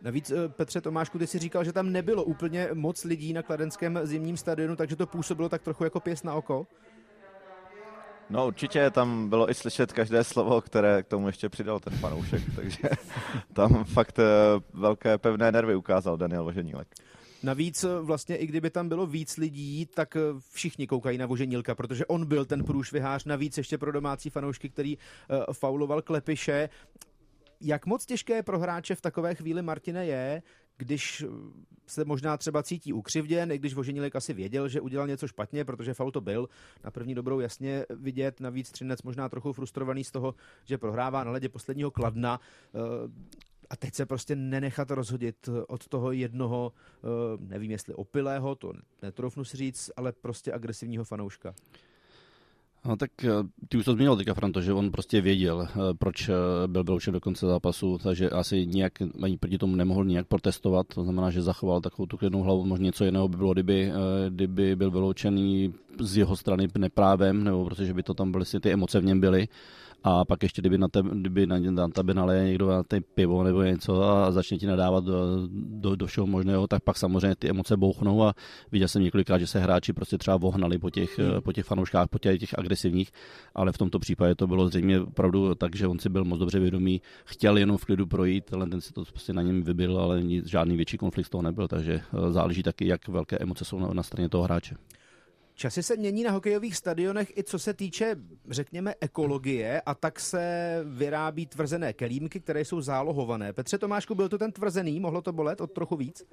[0.02, 4.00] Navíc eh, Petře Tomášku, ty si říkal, že tam nebylo úplně moc lidí na kladenském
[4.02, 6.66] zimním stadionu, takže to působilo tak trochu jako pěs na oko.
[8.30, 12.42] No určitě tam bylo i slyšet každé slovo, které k tomu ještě přidal ten fanoušek,
[12.56, 12.88] takže
[13.52, 14.24] tam fakt eh,
[14.72, 16.88] velké pevné nervy ukázal Daniel Voženílek.
[17.42, 20.20] Navíc eh, vlastně i kdyby tam bylo víc lidí, tak eh,
[20.52, 24.98] všichni koukají na Voženílka, protože on byl ten průšvihář, navíc ještě pro domácí fanoušky, který
[25.52, 26.68] fauloval Klepiše.
[27.60, 30.42] Jak moc těžké pro hráče v takové chvíli Martine je,
[30.78, 31.24] když
[31.86, 35.94] se možná třeba cítí ukřivděn, i když Voženilek asi věděl, že udělal něco špatně, protože
[35.94, 36.48] faul to byl.
[36.84, 41.30] Na první dobrou jasně vidět, navíc Třinec možná trochu frustrovaný z toho, že prohrává na
[41.30, 42.40] ledě posledního kladna
[42.74, 42.78] eh,
[43.70, 47.06] a teď se prostě nenechat rozhodit od toho jednoho, eh,
[47.40, 51.54] nevím jestli opilého, to netroufnu si říct, ale prostě agresivního fanouška.
[52.84, 53.30] No tak eh,
[53.68, 56.32] ty už to zmínil teďka, Franto, že on prostě věděl, eh, proč eh,
[56.66, 61.04] byl vyloučen do konce zápasu, takže asi nějak ani proti tomu nemohl nějak protestovat, to
[61.04, 63.92] znamená, že zachoval takovou tu klidnou hlavu, možná něco jiného by bylo, kdyby,
[64.28, 69.00] kdyby byl vyloučený z jeho strany neprávem, nebo protože by to tam byly, ty emoce
[69.00, 69.48] v něm byly
[70.04, 73.42] a pak ještě, kdyby na, tebe, kdyby na, na tebe naleje někdo na té pivo
[73.42, 77.50] nebo něco a začne ti nadávat do, do, do všeho možného, tak pak samozřejmě ty
[77.50, 78.34] emoce bouchnou a
[78.72, 81.42] viděl jsem několikrát, že se hráči prostě třeba vohnali po těch, hmm.
[81.42, 83.10] po těch fanouškách, po těch, těch agresivních,
[83.54, 86.58] ale v tomto případě to bylo zřejmě opravdu tak, že on si byl moc dobře
[86.58, 90.22] vědomý, chtěl jenom v klidu projít, ale ten si to prostě na něm vybil, ale
[90.44, 93.88] žádný větší konflikt z toho nebyl, takže eh, záleží taky, jak velké emoce jsou na,
[93.92, 94.76] na straně toho hráče.
[95.58, 98.16] Časy se mění na hokejových stadionech i co se týče,
[98.50, 103.52] řekněme, ekologie a tak se vyrábí tvrzené kelímky, které jsou zálohované.
[103.52, 105.00] Petře Tomášku, byl to ten tvrzený?
[105.00, 106.24] Mohlo to bolet od trochu víc?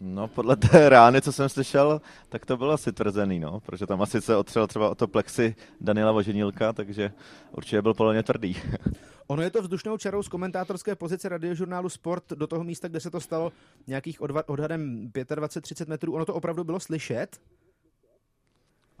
[0.00, 4.02] No, podle té rány, co jsem slyšel, tak to bylo asi tvrzený, no, protože tam
[4.02, 7.12] asi se otřel třeba o to plexi Daniela Voženilka, takže
[7.52, 8.56] určitě byl podle mě tvrdý.
[9.26, 13.10] Ono je to vzdušnou čarou z komentátorské pozice radiožurnálu Sport do toho místa, kde se
[13.10, 13.52] to stalo
[13.86, 16.14] nějakých odhadem 25-30 metrů.
[16.14, 17.40] Ono to opravdu bylo slyšet?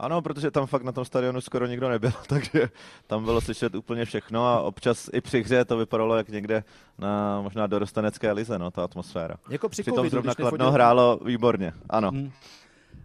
[0.00, 2.68] Ano, protože tam fakt na tom stadionu skoro nikdo nebyl, takže
[3.06, 6.64] tam bylo slyšet úplně všechno a občas i při hře to vypadalo jak někde
[6.98, 9.34] na možná dorostanecké lize, no, ta atmosféra.
[9.50, 12.10] Jako při Přitom zrovna Kladno hrálo výborně, ano.
[12.10, 12.30] Hmm.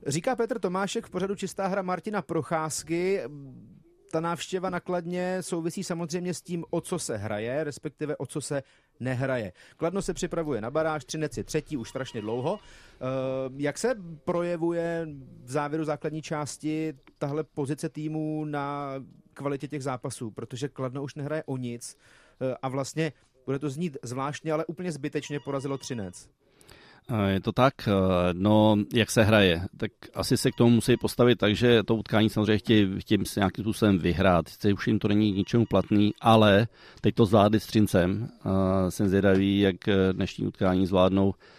[0.08, 3.22] Říká Petr Tomášek v pořadu Čistá hra Martina Procházky
[4.12, 8.63] ta návštěva nakladně souvisí samozřejmě s tím, o co se hraje, respektive o co se
[9.00, 9.54] nehraje.
[9.78, 12.60] Kladno se připravuje na baráž, Třinec je třetí už strašně dlouho.
[12.60, 13.00] Eh,
[13.58, 15.08] jak se projevuje
[15.44, 18.94] v závěru základní části tahle pozice týmu na
[19.34, 20.32] kvalitě těch zápasů?
[20.32, 21.98] Protože Kladno už nehraje o nic
[22.41, 23.13] eh, a vlastně
[23.46, 26.30] bude to znít zvláštně, ale úplně zbytečně porazilo Třinec.
[27.28, 27.74] Je to tak,
[28.34, 32.30] no jak se hraje, tak asi se k tomu musí postavit tak, že to utkání
[32.30, 34.48] samozřejmě chtějí, chtějí se nějakým způsobem vyhrát.
[34.48, 36.68] Sice už jim to není ničemu platný, ale
[37.02, 38.30] teď to zvládli s Třincem.
[38.89, 39.76] Jsem zvědavý, jak
[40.12, 41.55] dnešní utkání zvládnou Eh,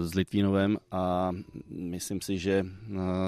[0.00, 1.30] s Litvínovem a
[1.68, 2.66] myslím si, že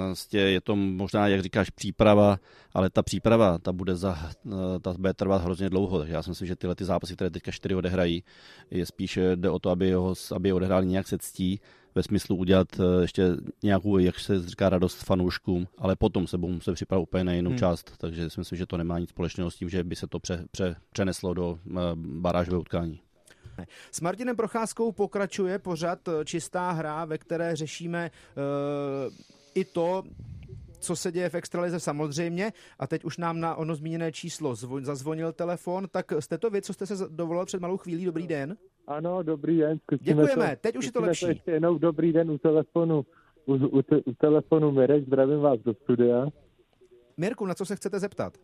[0.05, 2.39] vlastně je to možná, jak říkáš, příprava,
[2.73, 6.29] ale ta příprava, ta bude, za, eh, ta bude trvat hrozně dlouho, takže já si
[6.29, 8.23] myslím, že tyhle ty zápasy, které teďka čtyři odehrají,
[8.71, 11.59] je spíš jde o to, aby, ho, aby je odehráli nějak se ctí,
[11.95, 12.67] ve smyslu udělat
[13.01, 13.29] ještě
[13.63, 17.49] nějakou, jak se říká, radost fanouškům, ale potom se budou muset připravit úplně na jinou
[17.49, 17.59] hmm.
[17.59, 20.19] část, takže si myslím, že to nemá nic společného s tím, že by se to
[20.19, 21.59] pře, pře, přeneslo do
[21.95, 22.99] barážového utkání.
[23.91, 29.13] S Martinem Procházkou pokračuje pořad eh, Čistá hra, ve které řešíme uh,
[29.55, 30.03] i to,
[30.79, 32.53] co se děje v extralize samozřejmě.
[32.79, 35.87] A teď už nám na ono zmíněné číslo zvo- zazvonil telefon.
[35.91, 38.05] Tak jste to vy, co jste se dovolil před malou chvílí?
[38.05, 38.57] Dobrý den.
[38.87, 39.79] Ano, dobrý den.
[39.79, 41.25] Zkusíme Děkujeme, to, teď už je to lepší.
[41.25, 43.05] To ještě jenom dobrý den u telefonu.
[43.45, 46.25] U, u, u telefonu Mirek, zdravím vás do studia.
[47.17, 48.37] Mirku, na co se chcete zeptat?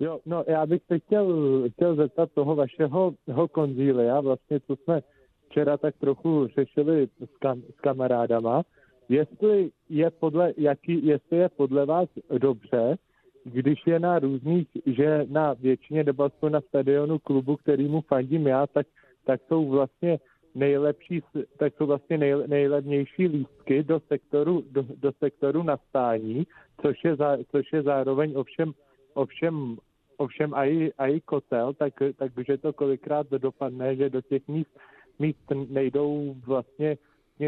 [0.00, 1.26] Jo, no já bych se chtěl,
[1.72, 5.00] chtěl zeptat toho vašeho toho konzília, vlastně co jsme
[5.48, 8.62] včera tak trochu řešili s, kam, s kamarádama,
[9.08, 12.08] jestli je podle, jaký, jestli je podle vás
[12.38, 12.96] dobře,
[13.44, 18.86] když je na různých, že na většině aspoň na stadionu klubu, kterýmu fandím já, tak,
[19.24, 20.18] tak jsou vlastně
[20.54, 21.22] nejlepší,
[21.58, 26.46] tak jsou vlastně nej, nejlevnější lístky do sektoru, do, do sektoru nastání,
[26.82, 28.72] což je, za, což je zároveň ovšem,
[29.14, 29.76] ovšem
[30.20, 34.78] Ovšem i, i kotel, tak, takže to kolikrát dopadne, že do těch míst,
[35.18, 36.96] míst nejdou vlastně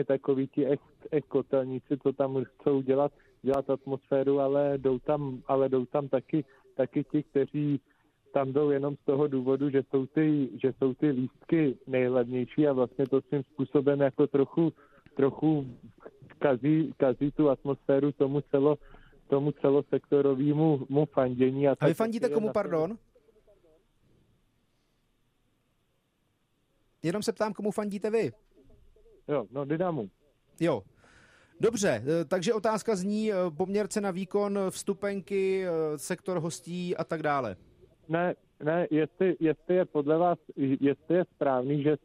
[0.07, 5.69] takový ti ex, ex kotelníci, co tam chcou dělat, dělat atmosféru, ale jdou tam, ale
[5.69, 6.45] jdou tam taky,
[6.77, 7.81] taky ti, kteří
[8.33, 12.73] tam jdou jenom z toho důvodu, že jsou ty, že jsou ty lístky nejlevnější a
[12.73, 14.73] vlastně to svým způsobem jako trochu,
[15.17, 15.67] trochu
[16.39, 18.79] kazí, kazí tu atmosféru tomu celo,
[19.33, 21.69] tomu celosektorovému mu fandění.
[21.69, 22.53] A, a vy fandíte komu, na...
[22.53, 22.99] pardon?
[27.03, 28.33] Jenom se ptám, komu fandíte vy?
[29.29, 30.11] Jo, no Dynamu.
[30.61, 30.83] Jo.
[31.61, 37.23] Dobře, eh, takže otázka zní eh, poměrce na výkon, vstupenky, eh, sektor hostí a tak
[37.23, 37.57] dále.
[38.09, 41.97] Ne, ne, jestli, jestli je podle vás, jestli je správný, že,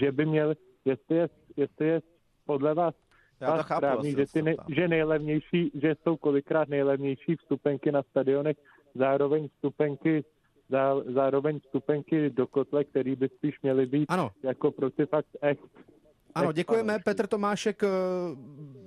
[0.00, 0.54] že by měl,
[0.84, 2.02] jestli je, jestli je
[2.46, 2.94] podle vás
[3.50, 8.02] já to chápu, správný, že, ty ne, že nejlevnější, že jsou kolikrát nejlevnější vstupenky na
[8.02, 8.56] stadionech,
[8.94, 10.24] zároveň vstupenky
[10.70, 14.30] zá, zároveň vstupenky do kotle, který by spíš měly být ano.
[14.42, 15.60] jako protifakt echt.
[16.34, 16.98] Ano, děkujeme.
[17.04, 17.88] Petr Tomášek eh,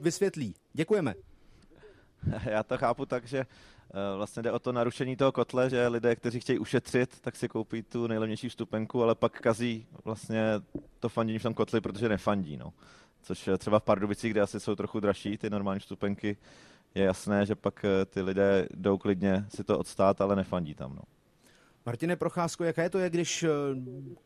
[0.01, 0.53] vysvětlí.
[0.73, 1.13] Děkujeme.
[2.49, 3.45] Já to chápu tak, že eh,
[4.15, 7.83] vlastně jde o to narušení toho kotle, že lidé, kteří chtějí ušetřit, tak si koupí
[7.83, 10.43] tu nejlevnější vstupenku, ale pak kazí vlastně
[10.99, 12.57] to fandění v tom kotli, protože nefandí.
[12.57, 12.73] No
[13.27, 16.37] což třeba v Pardubicích, kde asi jsou trochu dražší ty normální vstupenky,
[16.95, 20.95] je jasné, že pak eh, ty lidé jdou klidně si to odstát, ale nefandí tam.
[20.95, 21.01] No.
[21.85, 23.49] Martine Procházko, jaké to je, když eh,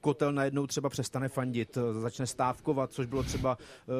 [0.01, 3.95] kotel najednou třeba přestane fandit, eh, začne stávkovat, což bylo třeba uh,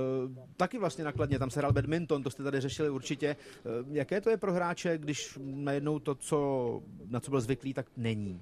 [0.58, 3.36] taky vlastně nakladně, tam se hrál badminton, to jste tady řešili určitě.
[3.82, 7.86] Uh, jaké to je pro hráče, když najednou to, co, na co byl zvyklý, tak
[7.98, 8.42] není?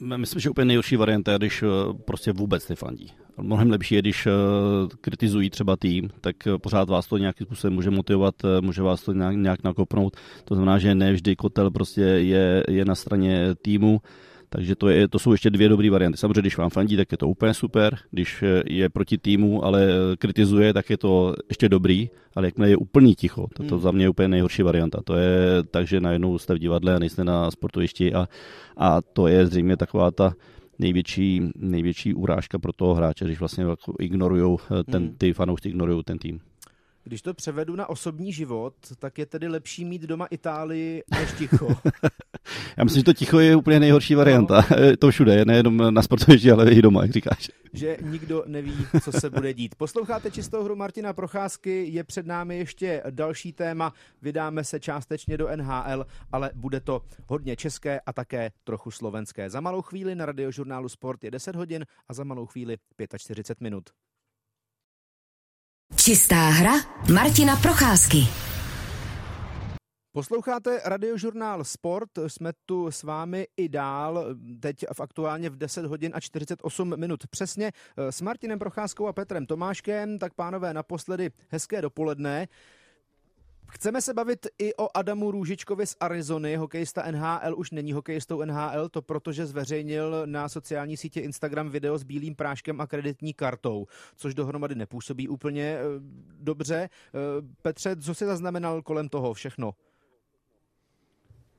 [0.00, 1.64] Myslím, že úplně nejhorší varianta je, když
[2.04, 3.12] prostě vůbec nefandí.
[3.40, 4.28] Mnohem lepší je, když
[5.00, 9.36] kritizují třeba tým, tak pořád vás to nějakým způsobem může motivovat, může vás to nějak,
[9.36, 10.16] nějak nakopnout.
[10.44, 14.00] To znamená, že ne vždy kotel prostě je, je na straně týmu,
[14.48, 16.18] takže to, je, to jsou ještě dvě dobré varianty.
[16.18, 17.98] Samozřejmě, když vám fandí, tak je to úplně super.
[18.10, 22.10] Když je proti týmu, ale kritizuje, tak je to ještě dobrý.
[22.34, 23.82] Ale jakmile je úplný ticho, to, to hmm.
[23.82, 25.00] za mě je úplně nejhorší varianta.
[25.04, 28.28] To je tak, že najednou jste v divadle a nejste na sportovišti a,
[28.76, 30.32] a to je zřejmě taková ta
[30.78, 34.58] největší, největší urážka pro toho hráče, když vlastně jako ignorujou
[34.90, 35.14] ten, hmm.
[35.18, 36.40] ty fanoušci ignorují ten tým.
[37.08, 41.68] Když to převedu na osobní život, tak je tedy lepší mít doma Itálii než ticho.
[42.76, 44.64] Já myslím, že to ticho je úplně nejhorší varianta.
[44.70, 44.96] No.
[44.98, 47.50] To všude, nejenom na sportovišti, ale i doma, jak říkáš.
[47.72, 49.74] Že nikdo neví, co se bude dít.
[49.74, 53.92] Posloucháte čistou hru Martina Procházky, je před námi ještě další téma.
[54.22, 59.50] Vydáme se částečně do NHL, ale bude to hodně české a také trochu slovenské.
[59.50, 62.76] Za malou chvíli na radiožurnálu Sport je 10 hodin a za malou chvíli
[63.18, 63.84] 45 minut.
[65.96, 66.72] Čistá hra
[67.14, 68.18] Martina Procházky.
[70.12, 74.26] Posloucháte radiožurnál Sport, jsme tu s vámi i dál,
[74.60, 77.72] teď v aktuálně v 10 hodin a 48 minut přesně.
[77.96, 82.48] S Martinem Procházkou a Petrem Tomáškem, tak pánové naposledy hezké dopoledne.
[83.70, 86.56] Chceme se bavit i o Adamu Růžičkovi z Arizony.
[86.56, 92.02] Hokejista NHL už není hokejistou NHL, to protože zveřejnil na sociální sítě Instagram video s
[92.02, 95.80] bílým práškem a kreditní kartou, což dohromady nepůsobí úplně e,
[96.40, 96.76] dobře.
[96.76, 96.88] E,
[97.62, 99.74] Petře, co jsi zaznamenal kolem toho všechno?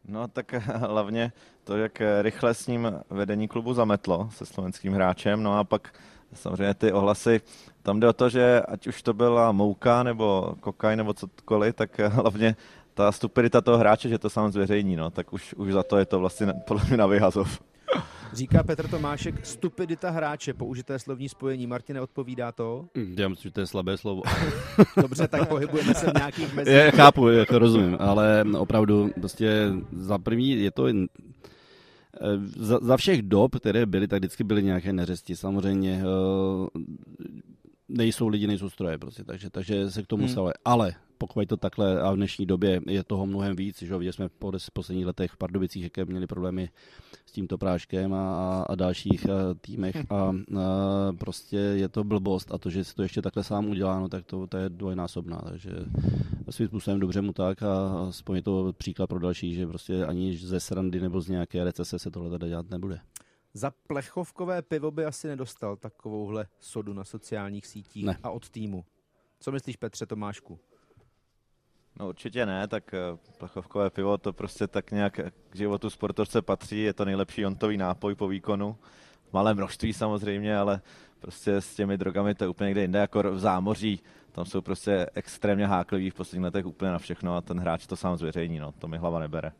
[0.06, 1.32] No tak hlavně
[1.64, 5.94] to, jak rychle s ním vedení klubu zametlo se slovenským hráčem, no a pak
[6.34, 7.42] samozřejmě ty ohlasy,
[7.84, 12.00] tam jde o to, že ať už to byla mouka nebo kokaj nebo cokoliv, tak
[12.08, 12.56] hlavně
[12.94, 16.06] ta stupidita toho hráče, že to sám zveřejní, no, tak už, už za to je
[16.06, 17.60] to vlastně podle mě na vyhazov.
[18.34, 21.68] Říká Petr Tomášek, stupidita hráče, použité slovní spojení.
[21.68, 22.86] Martine, odpovídá to?
[23.16, 24.22] Já myslím, že to je slabé slovo.
[25.02, 26.74] Dobře, tak pohybujeme se v nějakých mezích.
[26.74, 30.88] Já chápu, jako rozumím, ale opravdu prostě za první je to
[32.58, 35.36] za, za všech dob, které byly, tak vždycky byly nějaké neřesti.
[35.36, 36.80] Samozřejmě eh,
[37.90, 40.32] nejsou lidi, nejsou stroje prostě, takže, takže se k tomu hmm.
[40.32, 40.52] stalo.
[40.66, 44.30] Ale pokud to takhle a v dnešní době je toho mnohem víc, že viděli jsme
[44.30, 46.70] po posledních letech v Pardubicích, jaké měli problémy
[47.26, 50.34] s tímto práškem a, a dalších a, eh, týmech a, a
[51.20, 54.26] prostě je to blbost a to, že si to ještě takhle sám udělá, no, tak
[54.26, 55.72] to, to je dvojnásobná, takže
[56.50, 60.38] svým způsobem dobře mu tak a aspoň je to příklad pro další, že prostě ani
[60.38, 63.00] ze srandy nebo z nějaké recese se tohle tady dělat nebude.
[63.54, 68.18] Za plechovkové pivo by asi nedostal takovouhle sodu na sociálních sítích ne.
[68.24, 68.86] a od týmu.
[69.40, 70.60] Co myslíš, Petře Tomášku?
[72.00, 72.98] No určitě ne, tak eh,
[73.38, 78.16] plechovkové pivo to prostě tak nějak k životu sportovce patří, je to nejlepší ontový nápoj
[78.16, 78.78] po výkonu.
[79.30, 80.82] V malém množství samozřejmě, ale
[81.20, 84.00] prostě s těmi drogami to je úplně někde jinde, jako v zámoří.
[84.32, 87.96] Tam jsou prostě extrémně hákliví v posledních letech úplně na všechno a ten hráč to
[87.96, 89.52] sám zveřejní, no, to mi hlava nebere.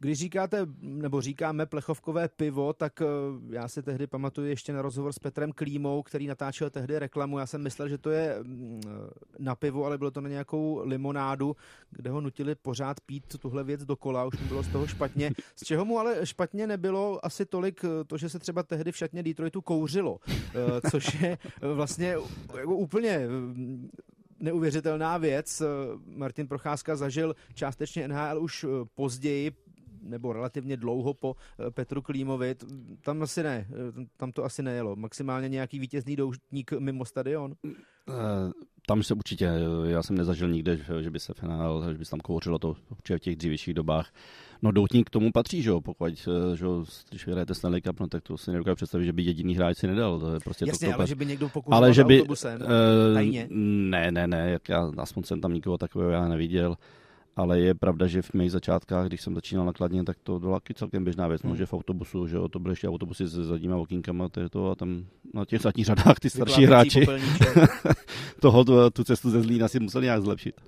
[0.00, 3.06] Když říkáte, nebo říkáme plechovkové pivo, tak eh,
[3.50, 7.38] já si tehdy pamatuju ještě na rozhovor s Petrem Klímou, který natáčel tehdy reklamu.
[7.38, 8.80] Já jsem myslel, že to je mm,
[9.38, 11.56] na pivo, ale bylo to na nějakou limonádu,
[11.90, 15.30] kde ho nutili pořád pít tuhle věc dokola, už mu bylo z toho špatně.
[15.56, 18.96] Z čeho mu ale špatně nebylo asi tolik eh, to, že se třeba tehdy v
[18.96, 22.16] šatně Detroitu kouřilo, eh, což je vlastně
[22.58, 23.20] jako úplně
[24.40, 25.62] neuvěřitelná věc.
[26.06, 29.52] Martin Procházka zažil částečně NHL už později,
[30.06, 32.54] nebo relativně dlouho po eh, Petru Klímovi.
[33.00, 34.96] Tam asi ne, eh, tam to asi nejelo.
[34.96, 37.54] Maximálně nějaký vítězný doušník mimo stadion?
[37.64, 38.52] Eh,
[38.86, 39.50] tam se určitě,
[39.84, 43.16] já jsem nezažil nikde, že by se finál, že by se tam kouřilo to určitě
[43.18, 44.12] v těch dřívějších dobách.
[44.62, 46.14] No doutník k tomu patří, že jo, pokud,
[46.54, 49.56] že jo, když vyhrajete Stanley Cup, no tak to si nedokážu představit, že by jediný
[49.56, 50.20] hráč si nedal.
[50.20, 52.68] To je prostě Jasně, to, to ale že by někdo ale že by, autobusem, uh,
[53.90, 56.70] Ne, ne, ne, jak já, aspoň jsem tam nikoho takového já neviděl.
[56.70, 56.76] Uh,
[57.36, 61.04] ale je pravda, že v mých začátkách, když jsem začínal nakladně, tak to byla celkem
[61.04, 61.56] běžná věc, no, hmm.
[61.56, 65.04] že v autobusu, že jo, to byly ještě autobusy s zadníma okýnkama, to a tam
[65.34, 67.06] na těch zadních řadách ty starší hráči
[68.40, 70.60] toho, tu cestu ze Zlína si museli nějak zlepšit.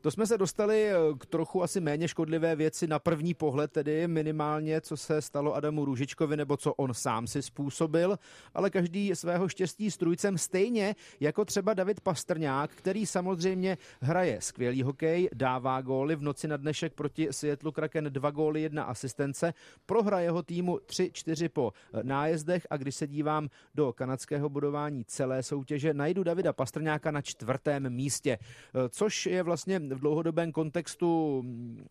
[0.00, 4.08] To jsme se dostali eh, k trochu asi méně škodlivé věci na první pohled, tedy
[4.08, 8.18] minimálně, co se stalo Adamu Růžičkovi, nebo co on sám si způsobil,
[8.54, 15.28] ale každý svého štěstí strujcem stejně jako třeba David Pastrňák, který samozřejmě hraje skvělý hokej,
[15.34, 19.54] dává góly v noci na dnešek proti Seattle Kraken dva góly, jedna asistence,
[19.86, 25.42] prohra jeho týmu 3-4 po eh, nájezdech a když se dívám do kanadského budování celé
[25.42, 31.86] soutěže, najdu Davida Pastrňáka na čtvrtém místě, eh, což je vlastně v dlouhodobém kontextu mm,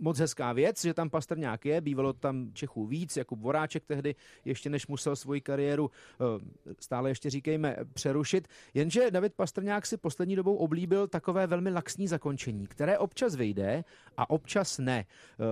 [0.00, 4.70] moc hezká věc, že tam Pastrňák je, bývalo tam Čechů víc, Jakub Voráček tehdy, ještě
[4.70, 8.48] než musel svoji kariéru, eh, stále ještě říkejme, přerušit.
[8.74, 13.84] Jenže David Pastrňák si poslední dobou oblíbil takové velmi laxní zakončení, které občas vyjde
[14.16, 15.04] a občas ne.
[15.04, 15.44] Eh,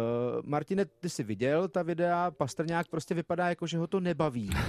[0.43, 4.51] Martine, ty jsi viděl ta videa, Pastrňák prostě vypadá jako, že ho to nebaví.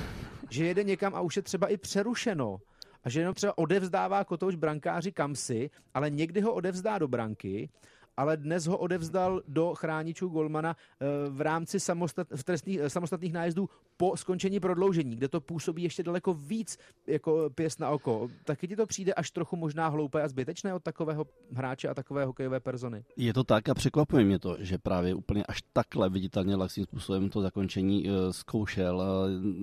[0.50, 2.60] Že jede někam a už je třeba i přerušeno
[3.04, 7.70] a že jenom třeba odevzdává kotouč brankáři kamsi, ale někdy ho odevzdá do branky
[8.18, 13.34] ale dnes ho odevzdal do chráničů Golmana eh, v rámci samostat, v trestných, eh, samostatných
[13.34, 16.78] nájezdů po skončení prodloužení, kde to působí ještě daleko víc
[17.08, 18.30] jako pěst na oko.
[18.44, 22.26] Taky ti to přijde až trochu možná hloupé a zbytečné od takového hráče a takové
[22.26, 23.04] hokejové persony?
[23.18, 27.30] Je to tak a překvapuje mě to, že právě úplně až takhle viditelně laxním způsobem
[27.30, 29.04] to zakončení zkoušel.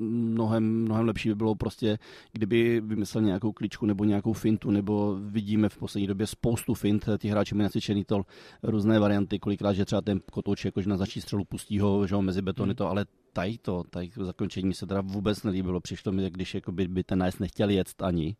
[0.09, 1.99] Mnohem, mnohem lepší by bylo prostě,
[2.33, 7.29] kdyby vymyslel nějakou kličku nebo nějakou fintu, nebo vidíme v poslední době spoustu fint, ti
[7.29, 8.25] hráči mají nacvičený to
[8.63, 12.23] různé varianty, kolikrát, že třeba ten kotouč jakože na začí střelu pustí ho, že ho
[12.23, 12.77] mezi betony hmm.
[12.77, 15.81] to, ale tady to, tady to zakončení se teda vůbec nelíbilo.
[15.81, 18.37] Přišlo mi, když jako by, by ten nájezd nechtěl jet ani,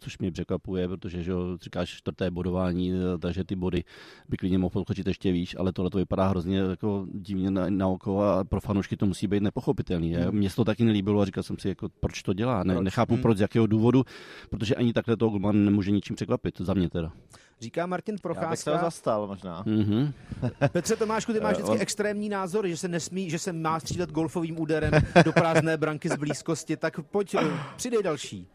[0.00, 1.32] což mě překvapuje, protože že
[1.62, 3.84] říkáš čtvrté bodování, takže ty body
[4.28, 7.88] by klidně mohl podskočit ještě víc, ale tohle to vypadá hrozně jako divně na, na
[7.88, 10.14] oko a pro fanoušky to musí být nepochopitelný.
[10.30, 12.64] Mně se to taky nelíbilo a říkal jsem si, jako, proč to dělá.
[12.64, 13.22] Ne, nechápu, hmm.
[13.22, 14.04] proč, z jakého důvodu,
[14.50, 17.12] protože ani takhle to Golman nemůže ničím překvapit, za mě teda.
[17.60, 18.46] Říká Martin Procházka.
[18.46, 19.64] Já bych se ho zastal možná.
[19.64, 20.12] Mm-hmm.
[20.72, 24.60] Petře Tomášku, ty máš vždycky extrémní názor, že se nesmí, že se má střílet golfovým
[24.60, 24.92] úderem
[25.24, 27.36] do prázdné branky z blízkosti, tak pojď,
[27.76, 28.48] přidej další.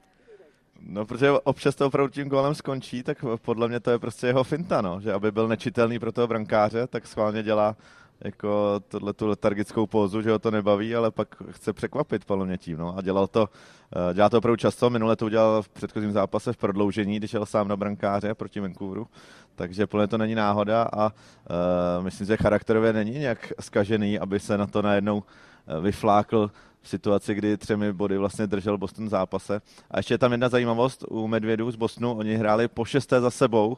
[0.81, 4.43] No, protože občas to opravdu tím gólem skončí, tak podle mě to je prostě jeho
[4.43, 7.75] finta, no, že aby byl nečitelný pro toho brankáře, tak schválně dělá
[8.21, 12.57] jako tohle tu letargickou pózu, že ho to nebaví, ale pak chce překvapit podle mě
[12.57, 12.77] tím.
[12.77, 12.97] No.
[12.97, 13.49] A dělal to,
[13.95, 17.45] eh, dělá to opravdu často, minule to udělal v předchozím zápase v prodloužení, když šel
[17.45, 19.07] sám na brankáře proti Vancouveru,
[19.55, 24.57] takže plně to není náhoda a uh, myslím, že charakterově není nějak skažený, aby se
[24.57, 25.23] na to najednou
[25.67, 26.51] eh, vyflákl
[26.81, 29.61] v situaci, kdy třemi body vlastně držel Boston v zápase.
[29.91, 33.31] A ještě je tam jedna zajímavost u Medvědů z Bostonu, oni hráli po šesté za
[33.31, 33.77] sebou,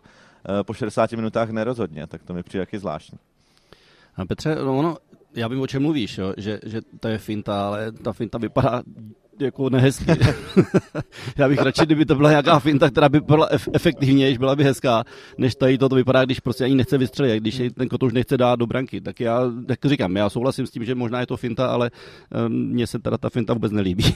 [0.63, 3.19] po 60 minutách nerozhodně, tak to mi přijde taky zvláštní.
[4.16, 4.97] A Petře, no ono,
[5.36, 6.34] já vím, o čem mluvíš, jo?
[6.38, 8.84] Že, že to je finta, ale ta finta vypadá
[9.39, 10.05] jako nehezky.
[11.38, 15.03] já bych radši, kdyby to byla nějaká finta, která by byla efektivnější, byla by hezká,
[15.38, 18.55] než tady to, to vypadá, když prostě ani nechce vystřelit, když ten kotouš nechce dát
[18.55, 19.01] do branky.
[19.01, 21.91] Tak já, jak říkám, já souhlasím s tím, že možná je to finta, ale
[22.47, 24.16] um, mně se teda ta finta vůbec nelíbí.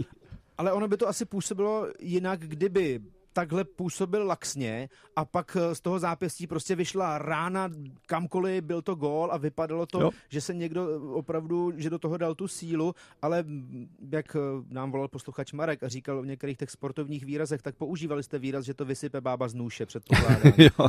[0.58, 3.00] ale ono by to asi působilo jinak, kdyby
[3.32, 7.68] takhle působil laxně a pak eh, z toho zápěstí prostě vyšla rána
[8.06, 10.10] kamkoliv, byl to gól a vypadalo to, jo.
[10.28, 13.44] že se někdo eh, opravdu, že do toho dal tu sílu, ale
[14.10, 18.22] jak eh, nám volal posluchač Marek a říkal v některých těch sportovních výrazech, tak používali
[18.22, 20.52] jste výraz, že to vysype bába z nůše, předpokládám.
[20.58, 20.88] jo,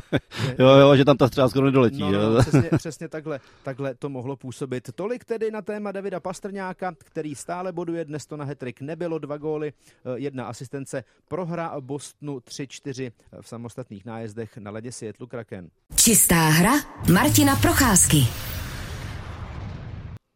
[0.59, 1.99] jo, jo, že tam ta třeba skoro nedoletí.
[1.99, 4.89] No, no, přesně, přesně takhle, takhle to mohlo působit.
[4.95, 9.37] Tolik tedy na téma Davida Pastrňáka, který stále boduje, dnes to na hetrik nebylo, dva
[9.37, 9.73] góly,
[10.15, 13.11] jedna asistence, prohra Bostonu 3-4
[13.41, 15.69] v samostatných nájezdech na ledě Seattle Kraken.
[15.95, 16.73] Čistá hra
[17.13, 18.17] Martina Procházky.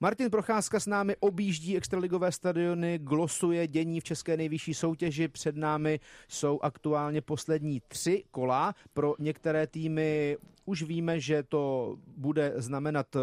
[0.03, 5.27] Martin Procházka s námi objíždí extraligové stadiony, glosuje dění v české nejvyšší soutěži.
[5.27, 8.75] Před námi jsou aktuálně poslední tři kola.
[8.93, 13.21] Pro některé týmy už víme, že to bude znamenat uh,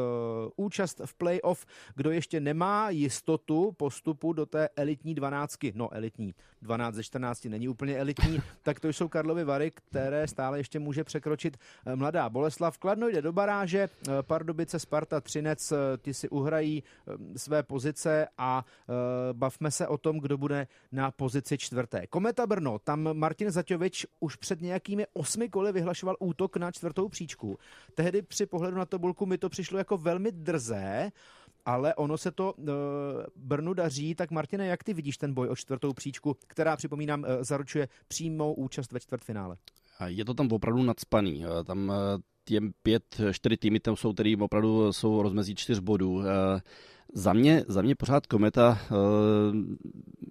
[0.57, 1.67] účast v playoff.
[1.95, 7.69] Kdo ještě nemá jistotu postupu do té elitní dvanáctky, no elitní, 12 ze 14 není
[7.69, 12.79] úplně elitní, tak to jsou Karlovy Vary, které stále ještě může překročit uh, mladá Boleslav.
[12.79, 15.73] Kladno jde do baráže, uh, Pardubice, Sparta, Třinec,
[16.03, 16.83] ti si uhrají
[17.37, 18.65] své pozice a
[19.33, 22.07] bavme se o tom, kdo bude na pozici čtvrté.
[22.07, 27.30] Kometa Brno, tam Martin Zaťovič už před nějakými osmi koly vyhlašoval útok na čtvrtou příčku
[27.31, 27.59] příčku.
[27.95, 31.11] Tehdy při pohledu na tabulku mi to přišlo jako velmi drzé,
[31.65, 32.67] ale ono se to uh,
[33.37, 34.15] Brnu daří.
[34.15, 38.55] Tak Martine, jak ty vidíš ten boj o čtvrtou příčku, která, připomínám, uh, zaručuje přímou
[38.55, 39.57] účast ve čtvrtfinále?
[40.07, 41.45] Je to tam opravdu nadspaný.
[41.45, 41.93] Eh, tam
[42.45, 46.23] těm pět, čtyři týmy tam jsou, který opravdu jsou rozmezí čtyř bodů.
[47.15, 48.79] Za mě, za mě pořád Kometa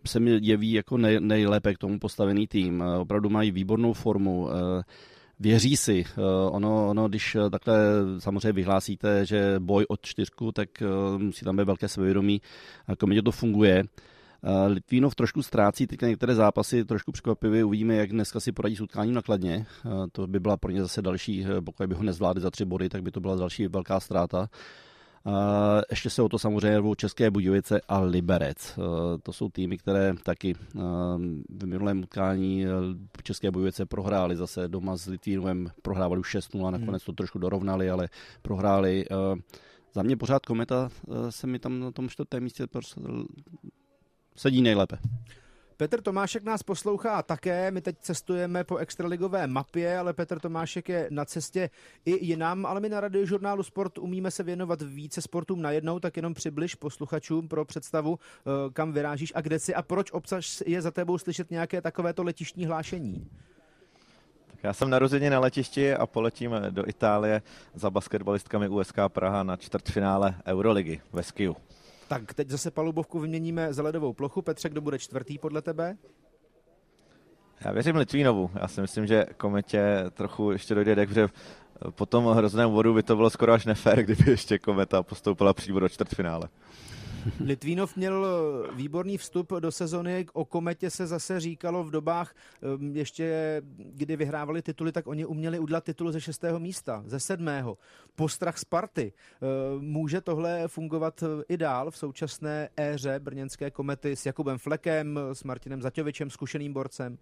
[0.07, 2.83] se mi jeví jako nej, nejlépe k tomu postavený tým.
[2.99, 4.49] Opravdu mají výbornou formu
[5.39, 6.05] věří si.
[6.07, 7.75] Eh, ono, ono, když eh, takhle
[8.19, 10.85] samozřejmě vyhlásíte, že boj od čtyřku, tak eh,
[11.17, 12.41] musí tam být velké sebevědomí,
[12.87, 13.83] jako mě to funguje.
[14.67, 19.13] Litvínov trošku ztrácí teďka některé zápasy, trošku překvapivě uvidíme, jak dneska si poradí s utkáním
[19.13, 19.65] nakladně.
[20.11, 23.03] To by byla pro ně zase další, pokud by ho nezvládli za tři body, tak
[23.03, 24.49] by to byla další velká ztráta.
[25.89, 28.79] Ještě se o to samozřejmě rvou České Budějovice a Liberec.
[29.23, 30.53] To jsou týmy, které taky
[31.49, 32.65] v minulém utkání
[33.23, 37.89] České Budějovice prohráli zase doma s Litvínovem, prohrávali už 6-0 a nakonec to trošku dorovnali,
[37.89, 38.09] ale
[38.41, 39.05] prohráli.
[39.93, 40.89] Za mě pořád Kometa
[41.29, 42.67] se mi tam na tom čtvrtém místě
[44.35, 44.97] sedí nejlépe.
[45.79, 47.71] Petr Tomášek nás poslouchá také.
[47.71, 51.69] My teď cestujeme po extraligové mapě, ale Petr Tomášek je na cestě
[52.05, 56.33] i jinam, ale my na radiožurnálu Sport umíme se věnovat více sportům najednou, tak jenom
[56.33, 60.91] přibliž posluchačům pro představu, eh, kam vyrážíš a kde si a proč obsah je za
[60.91, 63.29] tebou slyšet nějaké takovéto letištní hlášení.
[64.63, 67.41] Já jsem narozeně na letišti a poletím do Itálie
[67.73, 71.55] za basketbalistkami USK Praha na čtvrtfinále Euroligy ve Skiu.
[72.09, 74.41] Tak teď zase palubovku vyměníme za ledovou plochu.
[74.41, 75.97] Petře, kdo bude čtvrtý podle tebe?
[77.65, 78.51] Já věřím Litvínovu.
[78.61, 81.09] Já si myslím, že Kometě trochu ještě dojde dek,
[81.91, 85.79] po tom hrozném vodu by to bylo skoro až nefér, kdyby ještě Kometa postoupila přímo
[85.79, 86.49] do čtvrtfinále.
[87.39, 88.27] Litvínov měl
[88.75, 94.61] výborný vstup do sezony, o Kometě se zase říkalo v dobách ehm, ještě, kdy vyhrávali
[94.61, 97.77] tituly, tak oni uměli udělat titul ze šestého místa, ze sedmého.
[98.15, 99.13] Postrach Sparty.
[99.13, 105.43] Ehm, může tohle fungovat i dál v současné éře brněnské komety s Jakubem Flekem, s
[105.43, 107.17] Martinem Zaťovičem, zkušeným borcem?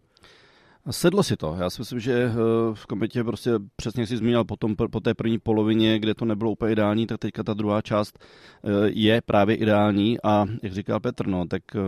[0.91, 1.55] Sedlo si to.
[1.59, 2.33] Já si myslím, že eh,
[2.73, 6.71] v kometě prostě přesně si zmínil potom po té první polovině, kde to nebylo úplně
[6.71, 11.45] ideální, tak teďka ta druhá část eh, je právě ideální a jak říkal Petr, no,
[11.45, 11.79] tak eh,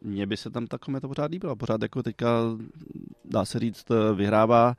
[0.00, 1.56] mně by se tam ta kometa pořád líbila.
[1.56, 2.28] Pořád jako teďka,
[3.24, 4.74] dá se říct, vyhrává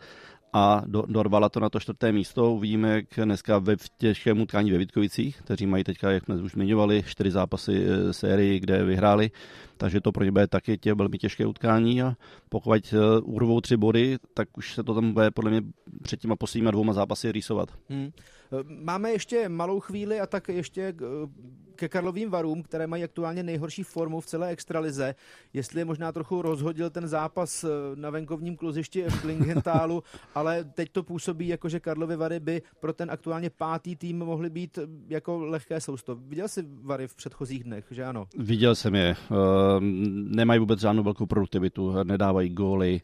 [0.53, 2.53] a do, dorvala to na to čtvrté místo.
[2.53, 7.03] Uvidíme, jak dneska ve těžkém utkání ve Vítkovicích, kteří mají teďka, jak jsme už zmiňovali,
[7.07, 9.31] čtyři zápasy e, sérii, kde vyhráli,
[9.77, 12.15] takže to pro ně bude taky tě velmi těžké utkání a
[12.49, 15.61] pokud e, urvou tři body, tak už se to tam bude podle mě
[16.03, 17.69] před těma posledníma dvouma zápasy rýsovat.
[17.89, 18.11] Hmm.
[18.63, 20.93] Máme ještě malou chvíli a tak ještě
[21.77, 25.15] ke Karlovým varům, které mají aktuálně nejhorší formu v celé extralize.
[25.53, 30.03] Jestli je možná trochu rozhodil ten zápas eh, na venkovním kluzišti v Klingentálu,
[30.35, 34.49] ale teď to působí jako, že Karlovy Vary by pro ten aktuálně pátý tým mohly
[34.49, 36.15] být eh, jako lehké sousto.
[36.15, 38.27] Viděl jsi Vary v předchozích dnech, že ano?
[38.37, 39.15] Viděl jsem je.
[39.15, 39.35] Eh,
[40.35, 43.01] nemají vůbec žádnou velkou produktivitu, nedávají góly,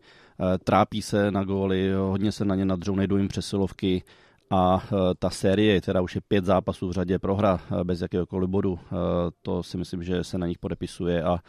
[0.64, 4.04] trápí se na góly, hodně se na ně nadřou, nejdou jim přesilovky
[4.50, 8.50] a e, ta série, která už je pět zápasů v řadě prohra e, bez jakéhokoliv
[8.50, 8.96] bodu, e,
[9.42, 11.40] to si myslím, že se na nich podepisuje a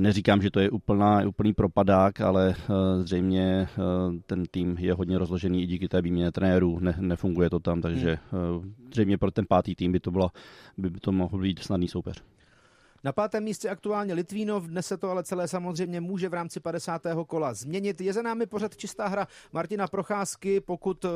[0.00, 2.54] Neříkám, že to je úplná, úplný propadák, ale
[3.00, 3.68] zřejmě
[4.26, 6.78] ten tým je hodně rozložený i díky té výměně trenérů.
[6.80, 8.18] Ne, nefunguje to tam, takže
[8.92, 10.30] zřejmě pro ten pátý tým by to, bylo,
[10.78, 12.22] by to mohl být snadný soupeř.
[13.04, 17.02] Na pátém místě aktuálně Litvínov, dnes se to ale celé samozřejmě může v rámci 50.
[17.26, 18.00] kola změnit.
[18.00, 21.08] Je za námi pořad čistá hra Martina Procházky, pokud eh,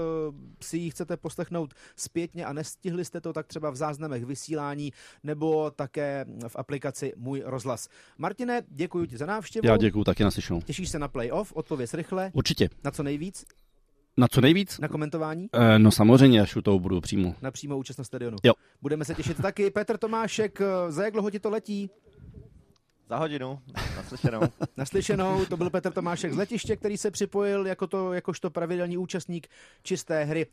[0.63, 5.71] si ji chcete poslechnout zpětně a nestihli jste to, tak třeba v záznamech vysílání nebo
[5.71, 7.89] také v aplikaci Můj rozhlas.
[8.19, 9.67] Martine, děkuji ti za návštěvu.
[9.67, 10.61] Já děkuji taky naslyšenou.
[10.61, 11.53] Těšíš se na playoff?
[11.53, 12.31] Odpověz rychle.
[12.35, 12.69] Určitě.
[12.85, 13.45] Na co nejvíc?
[14.17, 14.79] Na co nejvíc?
[14.79, 15.49] Na komentování?
[15.53, 17.35] E, no samozřejmě, až u toho budu přímo.
[17.43, 18.37] Na přímo účast na stadionu.
[18.43, 18.53] Jo.
[18.83, 19.71] Budeme se těšit taky.
[19.71, 21.91] Petr Tomášek, eh, za jak dlouho ti to letí?
[23.09, 23.59] Za hodinu,
[23.97, 24.41] naslyšenou.
[24.77, 29.49] naslyšenou, to byl Petr Tomášek z letiště, který se připojil jako to, jakožto pravidelný účastník
[29.83, 30.47] čisté hry.